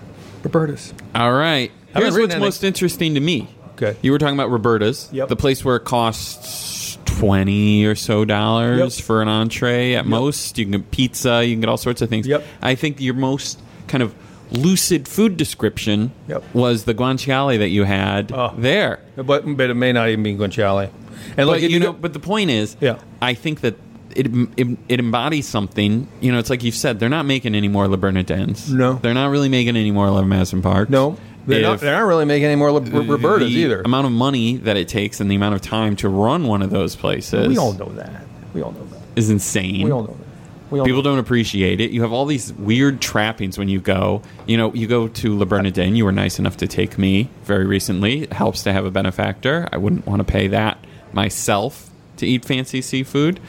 Roberta's. 0.43 0.93
All 1.15 1.33
right. 1.33 1.71
haven't 1.93 2.01
Here's 2.03 2.15
written 2.15 2.39
what's 2.39 2.57
most 2.57 2.63
interesting 2.63 3.13
to 3.15 3.19
me. 3.19 3.49
Okay. 3.73 3.97
You 4.01 4.11
were 4.11 4.17
talking 4.17 4.35
about 4.35 4.49
Roberta's, 4.51 5.09
Yep. 5.11 5.29
the 5.29 5.35
place 5.35 5.65
where 5.65 5.75
it 5.77 5.83
costs 5.83 6.97
twenty 7.05 7.85
or 7.85 7.95
so 7.95 8.23
dollars 8.25 8.97
Yep. 8.97 9.05
for 9.05 9.21
an 9.21 9.27
entree 9.27 9.93
at 9.95 10.05
most. 10.05 10.57
You 10.57 10.65
can 10.65 10.71
get 10.73 10.91
pizza, 10.91 11.43
you 11.45 11.53
can 11.53 11.61
get 11.61 11.69
all 11.69 11.77
sorts 11.77 12.01
of 12.01 12.09
things. 12.09 12.27
Yep. 12.27 12.45
I 12.61 12.75
think 12.75 13.01
your 13.01 13.13
most 13.15 13.59
kind 13.87 14.01
of 14.03 14.13
lucid 14.51 15.07
food 15.07 15.37
description 15.37 16.11
Yep. 16.27 16.43
was 16.53 16.83
the 16.83 16.93
guanciale 16.93 17.57
that 17.57 17.69
you 17.69 17.83
had 17.85 18.31
Oh. 18.31 18.53
there. 18.57 18.99
But, 19.15 19.43
but 19.57 19.69
it 19.71 19.73
may 19.75 19.91
not 19.91 20.09
even 20.09 20.23
be 20.23 20.35
guanciale. 20.35 20.89
And 21.29 21.35
But 21.37 21.47
like 21.47 21.61
you 21.63 21.79
know, 21.79 21.93
but 21.93 22.13
the 22.13 22.19
point 22.19 22.49
is, 22.49 22.75
Yeah. 22.79 22.99
I 23.21 23.33
think 23.33 23.61
that 23.61 23.75
it, 24.15 24.27
it 24.57 24.77
it 24.89 24.99
embodies 24.99 25.47
something. 25.47 26.07
You 26.21 26.31
know, 26.31 26.39
it's 26.39 26.49
like 26.49 26.63
you've 26.63 26.75
said, 26.75 26.99
they're 26.99 27.09
not 27.09 27.25
making 27.25 27.55
any 27.55 27.67
more 27.67 27.87
Le 27.87 27.97
Bernardins. 27.97 28.71
No. 28.71 28.93
they're 28.93 29.13
not 29.13 29.29
really 29.31 29.49
making 29.49 29.75
any 29.75 29.91
more 29.91 30.09
Le 30.11 30.23
Madison 30.25 30.61
Park. 30.61 30.89
no, 30.89 31.17
they're 31.47 31.61
not, 31.61 31.79
they're 31.79 31.99
not 31.99 32.05
really 32.07 32.25
making 32.25 32.45
any 32.45 32.55
more 32.55 32.69
Rob- 32.69 32.85
Robertas 32.87 33.39
the 33.39 33.45
either. 33.59 33.81
amount 33.81 34.05
of 34.05 34.11
money 34.13 34.57
that 34.57 34.77
it 34.77 34.87
takes 34.87 35.19
and 35.19 35.29
the 35.31 35.35
amount 35.35 35.55
of 35.55 35.61
time 35.61 35.95
to 35.97 36.09
run 36.09 36.45
one 36.47 36.61
of 36.61 36.69
those 36.69 36.95
places 36.95 37.47
we 37.47 37.57
all 37.57 37.73
know 37.73 37.89
that. 37.95 38.23
We 38.53 38.61
all 38.61 38.71
know 38.71 38.85
that. 38.85 39.01
is 39.15 39.29
insane. 39.29 39.83
We 39.83 39.91
all 39.91 40.01
know 40.03 40.07
that. 40.07 40.77
All 40.79 40.85
People 40.85 41.03
know 41.03 41.11
don't 41.11 41.19
appreciate 41.19 41.81
it. 41.81 41.91
You 41.91 42.01
have 42.01 42.11
all 42.11 42.25
these 42.25 42.51
weird 42.53 42.99
trappings 43.01 43.57
when 43.59 43.69
you 43.69 43.79
go. 43.79 44.23
You 44.47 44.57
know, 44.57 44.73
you 44.73 44.87
go 44.87 45.07
to 45.07 45.37
Le 45.37 45.45
Bernardin. 45.45 45.95
You 45.95 46.05
were 46.05 46.11
nice 46.11 46.39
enough 46.39 46.57
to 46.57 46.67
take 46.67 46.97
me 46.97 47.29
very 47.43 47.65
recently. 47.67 48.23
It 48.23 48.33
helps 48.33 48.63
to 48.63 48.73
have 48.73 48.83
a 48.85 48.89
benefactor. 48.91 49.67
I 49.71 49.77
wouldn't 49.77 50.07
want 50.07 50.19
to 50.19 50.23
pay 50.23 50.47
that 50.47 50.83
myself 51.13 51.89
to 52.17 52.27
eat 52.27 52.45
fancy 52.45 52.81
seafood. 52.81 53.39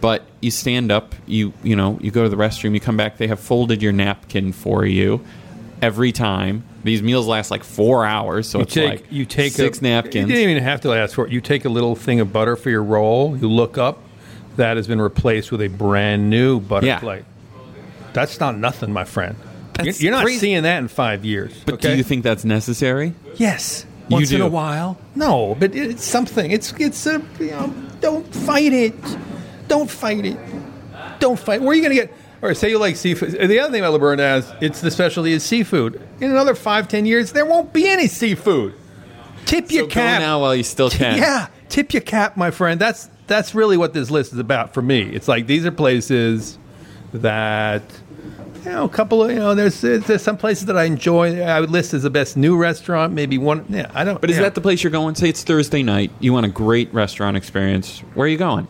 But 0.00 0.24
you 0.40 0.50
stand 0.50 0.90
up, 0.90 1.14
you 1.26 1.52
you 1.62 1.76
know, 1.76 1.98
you 2.02 2.10
go 2.10 2.24
to 2.24 2.28
the 2.28 2.36
restroom, 2.36 2.74
you 2.74 2.80
come 2.80 2.96
back. 2.96 3.18
They 3.18 3.28
have 3.28 3.38
folded 3.38 3.82
your 3.82 3.92
napkin 3.92 4.52
for 4.52 4.84
you 4.84 5.24
every 5.80 6.10
time. 6.12 6.64
These 6.82 7.02
meals 7.02 7.28
last 7.28 7.52
like 7.52 7.62
four 7.62 8.04
hours, 8.04 8.48
so 8.48 8.58
You 8.58 8.62
it's 8.64 8.74
take 8.74 8.88
like 8.90 9.12
you 9.12 9.24
take 9.24 9.52
six 9.52 9.78
a, 9.78 9.84
napkins. 9.84 10.28
You 10.28 10.34
didn't 10.34 10.50
even 10.50 10.62
have 10.64 10.80
to 10.80 10.92
ask 10.92 11.14
for 11.14 11.26
it. 11.26 11.32
You 11.32 11.40
take 11.40 11.64
a 11.64 11.68
little 11.68 11.94
thing 11.94 12.18
of 12.18 12.32
butter 12.32 12.56
for 12.56 12.70
your 12.70 12.82
roll. 12.82 13.36
You 13.36 13.48
look 13.48 13.78
up. 13.78 13.98
That 14.56 14.76
has 14.76 14.86
been 14.86 15.00
replaced 15.00 15.50
with 15.50 15.62
a 15.62 15.68
brand 15.68 16.28
new 16.28 16.60
butter 16.60 16.86
Yeah. 16.86 16.98
plate. 16.98 17.24
That's 18.12 18.38
not 18.38 18.58
nothing, 18.58 18.92
my 18.92 19.04
friend. 19.04 19.36
You're, 19.78 19.84
That's 19.86 20.02
you're 20.02 20.12
not 20.12 20.24
crazy. 20.24 20.40
seeing 20.40 20.64
that 20.64 20.78
in 20.78 20.88
five 20.88 21.24
years. 21.24 21.52
But 21.64 21.74
okay? 21.76 21.92
do 21.92 21.96
you 21.96 22.02
think 22.02 22.22
that's 22.24 22.44
necessary? 22.44 23.14
Yes. 23.36 23.86
You 24.12 24.16
Once 24.18 24.32
in 24.32 24.40
a 24.40 24.48
while. 24.48 24.98
No, 25.14 25.56
but 25.58 25.74
it's 25.74 26.04
something. 26.04 26.50
It's 26.50 26.72
it's 26.78 27.06
a 27.06 27.22
you 27.38 27.50
know. 27.50 27.72
Don't 28.00 28.26
fight 28.34 28.72
it. 28.72 28.94
Don't 29.68 29.90
fight 29.90 30.24
it. 30.24 30.38
Don't 31.18 31.38
fight. 31.38 31.60
Where 31.60 31.70
are 31.70 31.74
you 31.74 31.82
going 31.82 31.96
to 31.96 32.02
get? 32.02 32.12
Or 32.42 32.52
say 32.54 32.70
you 32.70 32.78
like 32.78 32.96
seafood. 32.96 33.30
The 33.32 33.60
other 33.60 33.70
thing 33.72 33.80
about 33.82 33.92
Alberta 33.92 34.34
is 34.36 34.52
it's 34.60 34.80
the 34.80 34.90
specialty 34.90 35.32
is 35.32 35.44
seafood. 35.44 36.00
In 36.20 36.30
another 36.30 36.54
five, 36.56 36.88
ten 36.88 37.06
years, 37.06 37.32
there 37.32 37.46
won't 37.46 37.72
be 37.72 37.86
any 37.88 38.08
seafood. 38.08 38.74
Tip 39.46 39.70
your 39.70 39.84
So 39.84 39.88
go 39.88 39.92
cap. 39.94 40.20
now 40.20 40.40
while 40.40 40.54
you 40.54 40.62
still 40.64 40.90
can. 40.90 41.18
Yeah, 41.18 41.48
tip 41.68 41.92
your 41.92 42.00
cap, 42.02 42.36
my 42.36 42.50
friend. 42.50 42.80
That's 42.80 43.08
that's 43.28 43.54
really 43.54 43.76
what 43.76 43.92
this 43.92 44.10
list 44.10 44.32
is 44.32 44.38
about 44.40 44.74
for 44.74 44.82
me. 44.82 45.02
It's 45.02 45.28
like 45.28 45.46
these 45.46 45.64
are 45.64 45.70
places 45.72 46.58
that 47.12 47.82
you 48.64 48.70
know, 48.70 48.84
a 48.84 48.88
couple 48.88 49.24
of 49.24 49.30
you 49.30 49.38
know, 49.38 49.54
there's 49.54 49.80
there's 49.80 50.22
some 50.22 50.36
places 50.36 50.66
that 50.66 50.76
I 50.76 50.84
enjoy. 50.84 51.42
I 51.42 51.60
would 51.60 51.70
list 51.70 51.94
as 51.94 52.04
the 52.04 52.10
best 52.10 52.36
new 52.36 52.56
restaurant, 52.56 53.12
maybe 53.12 53.36
one. 53.36 53.64
Yeah, 53.68 53.90
I 53.92 54.04
don't. 54.04 54.20
But 54.20 54.30
is 54.30 54.36
yeah. 54.36 54.42
that 54.42 54.54
the 54.54 54.60
place 54.60 54.82
you're 54.84 54.92
going? 54.92 55.16
Say 55.16 55.28
it's 55.28 55.42
Thursday 55.42 55.82
night. 55.82 56.12
You 56.20 56.32
want 56.32 56.46
a 56.46 56.48
great 56.48 56.92
restaurant 56.94 57.36
experience. 57.36 58.00
Where 58.14 58.26
are 58.26 58.28
you 58.28 58.38
going? 58.38 58.68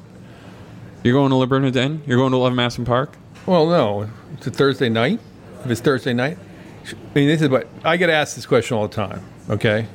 You're 1.04 1.14
going 1.14 1.30
to 1.30 1.36
Le 1.36 1.46
Bernardin? 1.46 2.02
You're 2.06 2.16
going 2.16 2.30
to 2.30 2.38
Eleven 2.38 2.56
Madison 2.56 2.84
Park? 2.84 3.16
Well, 3.44 3.66
no, 3.66 4.08
it's 4.34 4.46
a 4.46 4.50
Thursday 4.50 4.88
night. 4.88 5.20
If 5.64 5.70
it's 5.70 5.80
Thursday 5.80 6.14
night, 6.14 6.38
I 6.86 7.14
mean, 7.14 7.28
this 7.28 7.42
is 7.42 7.50
what 7.50 7.68
I 7.84 7.96
get 7.98 8.08
asked 8.08 8.36
this 8.36 8.46
question 8.46 8.76
all 8.76 8.88
the 8.88 8.94
time. 8.94 9.22
Okay, 9.50 9.86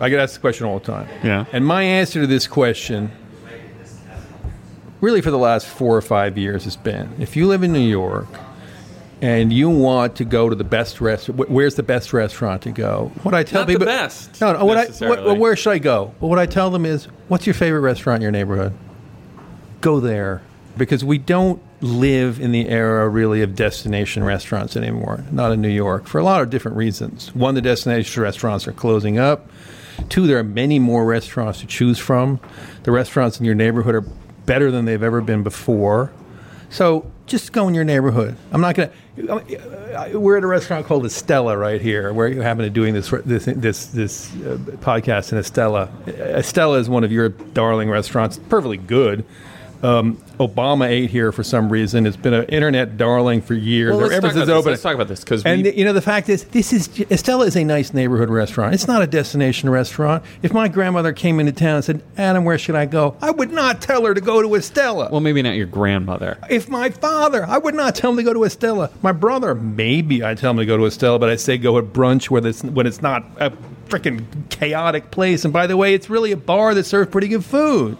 I 0.00 0.10
get 0.10 0.20
asked 0.20 0.34
this 0.34 0.40
question 0.40 0.66
all 0.66 0.80
the 0.80 0.84
time. 0.84 1.08
Yeah. 1.24 1.46
And 1.52 1.64
my 1.64 1.82
answer 1.82 2.20
to 2.20 2.26
this 2.26 2.46
question, 2.46 3.10
really 5.00 5.22
for 5.22 5.30
the 5.30 5.38
last 5.38 5.66
four 5.66 5.96
or 5.96 6.02
five 6.02 6.36
years, 6.36 6.64
has 6.64 6.76
been: 6.76 7.14
if 7.18 7.36
you 7.36 7.46
live 7.46 7.62
in 7.62 7.72
New 7.72 7.78
York 7.78 8.28
and 9.22 9.52
you 9.52 9.70
want 9.70 10.16
to 10.16 10.24
go 10.24 10.48
to 10.48 10.54
the 10.54 10.64
best 10.64 11.00
restaurant, 11.00 11.48
where's 11.48 11.74
the 11.74 11.82
best 11.82 12.12
restaurant 12.12 12.62
to 12.62 12.70
go? 12.70 13.10
What 13.22 13.34
I 13.34 13.42
tell 13.44 13.62
Not 13.62 13.68
the 13.68 13.74
people, 13.74 13.86
best, 13.86 14.40
No, 14.40 14.52
no. 14.52 14.64
What 14.64 15.02
I, 15.02 15.08
what, 15.08 15.38
where 15.38 15.56
should 15.56 15.70
I 15.70 15.78
go? 15.78 16.14
But 16.20 16.26
what 16.26 16.38
I 16.38 16.46
tell 16.46 16.70
them 16.70 16.84
is, 16.84 17.06
what's 17.28 17.46
your 17.46 17.54
favorite 17.54 17.80
restaurant 17.80 18.18
in 18.18 18.22
your 18.22 18.32
neighborhood? 18.32 18.72
go 19.80 20.00
there 20.00 20.42
because 20.76 21.04
we 21.04 21.16
don't 21.16 21.62
live 21.80 22.40
in 22.40 22.50
the 22.50 22.68
era 22.68 23.08
really 23.08 23.42
of 23.42 23.54
destination 23.54 24.24
restaurants 24.24 24.76
anymore, 24.76 25.24
not 25.30 25.52
in 25.52 25.60
New 25.60 25.68
York, 25.68 26.06
for 26.06 26.18
a 26.18 26.24
lot 26.24 26.42
of 26.42 26.50
different 26.50 26.76
reasons. 26.76 27.34
One, 27.34 27.54
the 27.54 27.62
destination 27.62 28.22
restaurants 28.22 28.66
are 28.66 28.72
closing 28.72 29.18
up. 29.18 29.48
Two, 30.08 30.26
there 30.26 30.38
are 30.38 30.44
many 30.44 30.78
more 30.78 31.04
restaurants 31.04 31.60
to 31.60 31.66
choose 31.66 31.98
from. 31.98 32.40
The 32.82 32.90
restaurants 32.90 33.38
in 33.38 33.46
your 33.46 33.54
neighborhood 33.54 33.94
are 33.94 34.04
better 34.44 34.72
than 34.72 34.84
they've 34.84 35.02
ever 35.02 35.20
been 35.20 35.42
before. 35.42 36.12
So 36.70 37.10
just 37.26 37.52
go 37.52 37.68
in 37.68 37.74
your 37.74 37.84
neighborhood. 37.84 38.36
I'm 38.52 38.60
not 38.60 38.74
going 38.74 38.90
to. 39.16 40.18
We're 40.18 40.36
at 40.36 40.44
a 40.44 40.46
restaurant 40.46 40.86
called 40.86 41.04
Estela 41.04 41.58
right 41.58 41.80
here. 41.80 42.12
Where 42.12 42.28
you 42.28 42.42
happen 42.42 42.64
to 42.64 42.70
doing 42.70 42.94
this 42.94 43.10
this 43.24 43.46
this 43.46 43.86
this 43.86 44.32
uh, 44.34 44.58
podcast 44.78 45.32
in 45.32 45.38
Estela. 45.38 45.88
Estela 46.04 46.78
is 46.78 46.88
one 46.88 47.04
of 47.04 47.12
your 47.12 47.30
darling 47.30 47.88
restaurants. 47.90 48.38
Perfectly 48.48 48.76
good. 48.76 49.24
Um, 49.82 50.16
Obama 50.38 50.86
ate 50.88 51.10
here 51.10 51.32
for 51.32 51.42
some 51.42 51.68
reason. 51.70 52.06
It's 52.06 52.16
been 52.16 52.32
an 52.34 52.44
internet 52.46 52.96
darling 52.96 53.40
for 53.42 53.54
years. 53.54 53.90
Well, 53.92 54.00
let's 54.00 54.14
ever 54.14 54.26
talk 54.28 54.32
since 54.34 54.44
about 54.44 54.46
this. 54.46 54.52
opened. 54.58 54.70
Let's 54.72 54.82
talk 54.82 54.94
about 54.94 55.08
this, 55.08 55.24
'cause 55.24 55.42
and 55.44 55.62
we- 55.64 55.72
you 55.74 55.84
know 55.84 55.92
the 55.92 56.00
fact 56.00 56.28
is, 56.28 56.44
this 56.44 56.72
is 56.72 56.88
Estela 56.88 57.46
is 57.46 57.56
a 57.56 57.64
nice 57.64 57.92
neighborhood 57.94 58.30
restaurant. 58.30 58.74
It's 58.74 58.86
not 58.88 59.02
a 59.02 59.06
destination 59.06 59.68
restaurant. 59.70 60.22
If 60.42 60.52
my 60.52 60.68
grandmother 60.68 61.12
came 61.12 61.40
into 61.40 61.52
town 61.52 61.76
and 61.76 61.84
said, 61.84 62.02
"Adam, 62.18 62.44
where 62.44 62.58
should 62.58 62.74
I 62.74 62.86
go?" 62.86 63.14
I 63.22 63.30
would 63.30 63.52
not 63.52 63.80
tell 63.80 64.04
her 64.06 64.14
to 64.14 64.20
go 64.20 64.42
to 64.42 64.48
Estela. 64.48 65.10
Well, 65.10 65.20
maybe 65.20 65.42
not 65.42 65.56
your 65.56 65.66
grandmother. 65.66 66.38
If 66.50 66.68
my 66.68 66.90
father, 66.90 67.44
I 67.48 67.58
would 67.58 67.74
not 67.74 67.94
tell 67.94 68.10
him 68.10 68.16
to 68.16 68.22
go 68.22 68.32
to 68.32 68.40
Estela. 68.40 68.88
My 69.02 69.12
brother, 69.12 69.54
maybe 69.54 70.24
I 70.24 70.34
tell 70.34 70.50
him 70.52 70.56
to 70.58 70.66
go 70.66 70.76
to 70.76 70.84
Estela, 70.84 71.20
but 71.20 71.28
I 71.28 71.36
say 71.36 71.58
go 71.58 71.76
at 71.78 71.92
brunch 71.92 72.26
where 72.30 72.44
it's, 72.46 72.62
when 72.64 72.86
it's 72.86 73.02
not 73.02 73.24
a 73.38 73.52
freaking 73.88 74.22
chaotic 74.48 75.10
place. 75.10 75.44
And 75.44 75.52
by 75.52 75.66
the 75.66 75.76
way, 75.76 75.94
it's 75.94 76.10
really 76.10 76.32
a 76.32 76.36
bar 76.36 76.74
that 76.74 76.86
serves 76.86 77.10
pretty 77.10 77.28
good 77.28 77.44
food. 77.44 77.96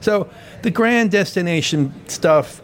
So 0.00 0.28
the 0.62 0.70
grand 0.70 1.10
destination 1.10 1.94
stuff 2.08 2.62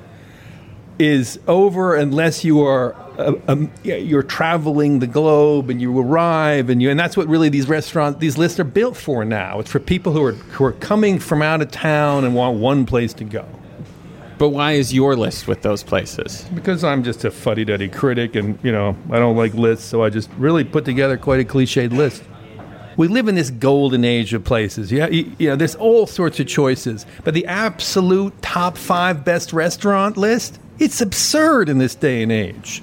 is 0.98 1.40
over 1.48 1.96
unless 1.96 2.44
you 2.44 2.62
are 2.62 2.94
uh, 3.18 3.35
um, 3.48 3.70
you're 3.83 4.22
traveling 4.22 4.98
the 4.98 5.07
globe 5.07 5.70
and 5.70 5.80
you 5.80 5.96
arrive 5.98 6.68
and 6.68 6.83
you 6.83 6.90
and 6.90 6.98
that's 6.98 7.16
what 7.16 7.28
really 7.28 7.48
these 7.48 7.68
restaurants 7.68 8.18
these 8.20 8.38
lists 8.38 8.59
are 8.59 8.64
built 8.64 8.96
for 8.96 9.24
now. 9.24 9.61
It's 9.61 9.70
for 9.70 9.80
people 9.80 10.12
who 10.12 10.24
are 10.24 10.33
who 10.33 10.64
are 10.64 10.72
coming 10.72 11.18
from 11.18 11.42
out 11.42 11.62
of 11.62 11.70
town 11.70 12.24
and 12.24 12.35
want 12.35 12.59
one 12.59 12.87
place 12.87 13.12
to 13.14 13.24
go. 13.24 13.46
But 14.37 14.48
why 14.48 14.72
is 14.72 14.92
your 14.92 15.14
list 15.14 15.46
with 15.46 15.62
those 15.62 15.85
places? 15.85 16.44
Because 16.54 16.83
I'm 16.83 17.04
just 17.04 17.24
a 17.24 17.30
fuddy-duddy 17.30 17.90
critic, 17.90 18.35
and 18.35 18.59
you 18.64 18.72
know 18.72 18.96
I 19.11 19.18
don't 19.18 19.37
like 19.37 19.54
lists, 19.54 19.87
so 19.87 20.02
I 20.02 20.11
just 20.11 20.28
really 20.37 20.64
put 20.64 20.85
together 20.85 21.16
quite 21.16 21.40
a 21.40 21.44
cliched 21.44 21.92
list. 21.92 22.22
We 22.96 23.09
live 23.09 23.28
in 23.28 23.35
this 23.35 23.50
golden 23.50 24.04
age 24.04 24.35
of 24.35 24.44
places. 24.44 24.92
Yeah, 24.92 25.09
you, 25.09 25.33
you 25.38 25.48
know, 25.48 25.57
there's 25.57 25.74
all 25.74 26.07
sorts 26.07 26.40
of 26.40 26.46
choices, 26.46 27.07
but 27.24 27.35
the 27.35 27.46
absolute 27.46 28.40
top 28.42 28.76
five 28.76 29.24
best 29.24 29.52
restaurant 29.52 30.16
list, 30.16 30.59
it's 30.78 31.00
absurd 31.00 31.68
in 31.68 31.78
this 31.78 31.94
day 31.94 32.22
and 32.22 32.33
age. 32.33 32.83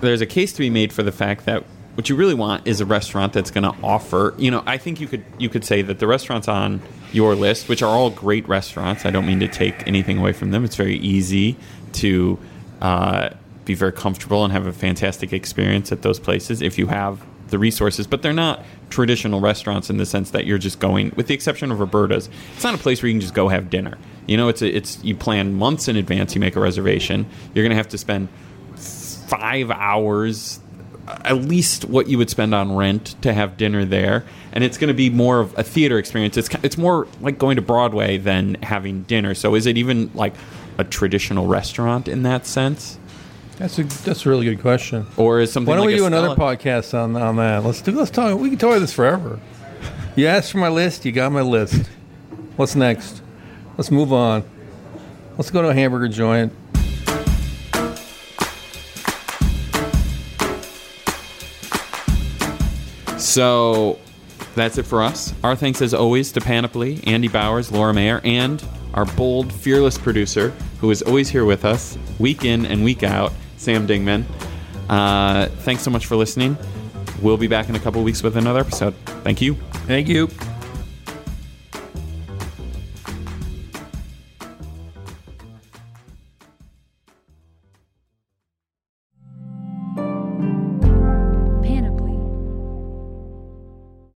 There's 0.00 0.20
a 0.20 0.26
case 0.26 0.52
to 0.54 0.58
be 0.58 0.70
made 0.70 0.92
for 0.92 1.02
the 1.02 1.12
fact 1.12 1.44
that 1.46 1.64
what 1.94 2.08
you 2.08 2.16
really 2.16 2.34
want 2.34 2.66
is 2.66 2.80
a 2.80 2.86
restaurant 2.86 3.32
that's 3.32 3.50
going 3.50 3.64
to 3.64 3.76
offer. 3.82 4.34
You 4.38 4.50
know, 4.50 4.62
I 4.66 4.78
think 4.78 5.00
you 5.00 5.06
could 5.06 5.24
you 5.38 5.48
could 5.48 5.64
say 5.64 5.82
that 5.82 5.98
the 5.98 6.06
restaurants 6.06 6.48
on 6.48 6.80
your 7.12 7.34
list, 7.34 7.68
which 7.68 7.82
are 7.82 7.94
all 7.94 8.10
great 8.10 8.48
restaurants, 8.48 9.04
I 9.04 9.10
don't 9.10 9.26
mean 9.26 9.40
to 9.40 9.48
take 9.48 9.86
anything 9.86 10.18
away 10.18 10.32
from 10.32 10.50
them. 10.50 10.64
It's 10.64 10.76
very 10.76 10.96
easy 10.96 11.56
to 11.94 12.38
uh, 12.80 13.30
be 13.64 13.74
very 13.74 13.92
comfortable 13.92 14.44
and 14.44 14.52
have 14.52 14.66
a 14.66 14.72
fantastic 14.72 15.32
experience 15.32 15.92
at 15.92 16.02
those 16.02 16.18
places 16.18 16.62
if 16.62 16.78
you 16.78 16.86
have 16.86 17.20
the 17.52 17.58
resources. 17.60 18.08
But 18.08 18.22
they're 18.22 18.32
not 18.32 18.64
traditional 18.90 19.40
restaurants 19.40 19.88
in 19.88 19.98
the 19.98 20.06
sense 20.06 20.32
that 20.32 20.44
you're 20.44 20.58
just 20.58 20.80
going, 20.80 21.12
with 21.14 21.28
the 21.28 21.34
exception 21.34 21.70
of 21.70 21.78
Roberta's. 21.78 22.28
It's 22.56 22.64
not 22.64 22.74
a 22.74 22.78
place 22.78 23.00
where 23.00 23.08
you 23.08 23.14
can 23.14 23.20
just 23.20 23.34
go 23.34 23.46
have 23.46 23.70
dinner. 23.70 23.96
You 24.26 24.36
know, 24.36 24.48
it's 24.48 24.62
a, 24.62 24.76
it's 24.76 25.02
you 25.04 25.14
plan 25.14 25.54
months 25.54 25.86
in 25.86 25.96
advance. 25.96 26.34
You 26.34 26.40
make 26.40 26.56
a 26.56 26.60
reservation. 26.60 27.26
You're 27.54 27.62
going 27.62 27.70
to 27.70 27.76
have 27.76 27.88
to 27.90 27.98
spend 27.98 28.28
five 28.76 29.70
hours 29.70 30.58
at 31.24 31.36
least 31.36 31.84
what 31.86 32.08
you 32.08 32.18
would 32.18 32.30
spend 32.30 32.54
on 32.54 32.76
rent 32.76 33.16
to 33.22 33.32
have 33.32 33.56
dinner 33.56 33.84
there 33.84 34.24
and 34.52 34.62
it's 34.62 34.78
going 34.78 34.88
to 34.88 34.94
be 34.94 35.10
more 35.10 35.40
of 35.40 35.56
a 35.58 35.62
theater 35.62 35.98
experience 35.98 36.36
it's 36.36 36.48
it's 36.62 36.78
more 36.78 37.08
like 37.20 37.38
going 37.38 37.56
to 37.56 37.62
Broadway 37.62 38.18
than 38.18 38.54
having 38.62 39.02
dinner 39.02 39.34
so 39.34 39.54
is 39.56 39.66
it 39.66 39.76
even 39.76 40.10
like 40.14 40.32
a 40.78 40.84
traditional 40.84 41.46
restaurant 41.46 42.06
in 42.06 42.22
that 42.22 42.46
sense 42.46 42.98
That's 43.62 43.78
a 43.78 43.84
that's 43.84 44.26
a 44.26 44.28
really 44.28 44.44
good 44.46 44.60
question. 44.60 45.06
or 45.16 45.38
is 45.38 45.52
something 45.52 45.70
Why 45.70 45.76
don't 45.76 45.86
like 45.86 45.92
we 45.92 45.98
do 45.98 46.06
another 46.06 46.34
podcast 46.34 46.98
on 46.98 47.14
on 47.14 47.36
that? 47.36 47.62
Let's 47.62 47.80
do 47.80 47.92
let's 47.92 48.10
talk. 48.10 48.36
We 48.36 48.48
can 48.48 48.58
talk 48.58 48.76
this 48.80 48.92
forever. 48.92 49.38
You 50.16 50.26
asked 50.26 50.50
for 50.50 50.58
my 50.58 50.68
list. 50.68 51.04
You 51.04 51.12
got 51.12 51.30
my 51.30 51.42
list. 51.42 51.86
What's 52.56 52.74
next? 52.74 53.22
Let's 53.78 53.92
move 53.92 54.12
on. 54.12 54.42
Let's 55.38 55.52
go 55.52 55.62
to 55.62 55.68
a 55.68 55.74
hamburger 55.74 56.08
joint. 56.08 56.52
So 63.16 64.00
that's 64.56 64.76
it 64.76 64.86
for 64.86 65.04
us. 65.04 65.32
Our 65.44 65.54
thanks, 65.54 65.80
as 65.80 65.94
always, 65.94 66.32
to 66.32 66.40
Panoply, 66.40 67.00
Andy 67.04 67.28
Bowers, 67.28 67.70
Laura 67.70 67.94
Mayer, 67.94 68.20
and 68.24 68.60
our 68.94 69.04
bold, 69.04 69.52
fearless 69.52 69.96
producer, 69.96 70.50
who 70.80 70.90
is 70.90 71.00
always 71.02 71.28
here 71.28 71.44
with 71.44 71.64
us, 71.64 71.96
week 72.18 72.44
in 72.44 72.66
and 72.66 72.82
week 72.82 73.04
out, 73.04 73.32
Sam 73.62 73.86
Dingman. 73.86 74.24
Uh, 74.88 75.46
thanks 75.60 75.82
so 75.82 75.90
much 75.90 76.06
for 76.06 76.16
listening. 76.16 76.56
We'll 77.20 77.36
be 77.36 77.46
back 77.46 77.68
in 77.68 77.76
a 77.76 77.80
couple 77.80 78.02
weeks 78.02 78.22
with 78.22 78.36
another 78.36 78.60
episode. 78.60 78.94
Thank 79.22 79.40
you. 79.40 79.54
Thank 79.86 80.08
you. 80.08 80.28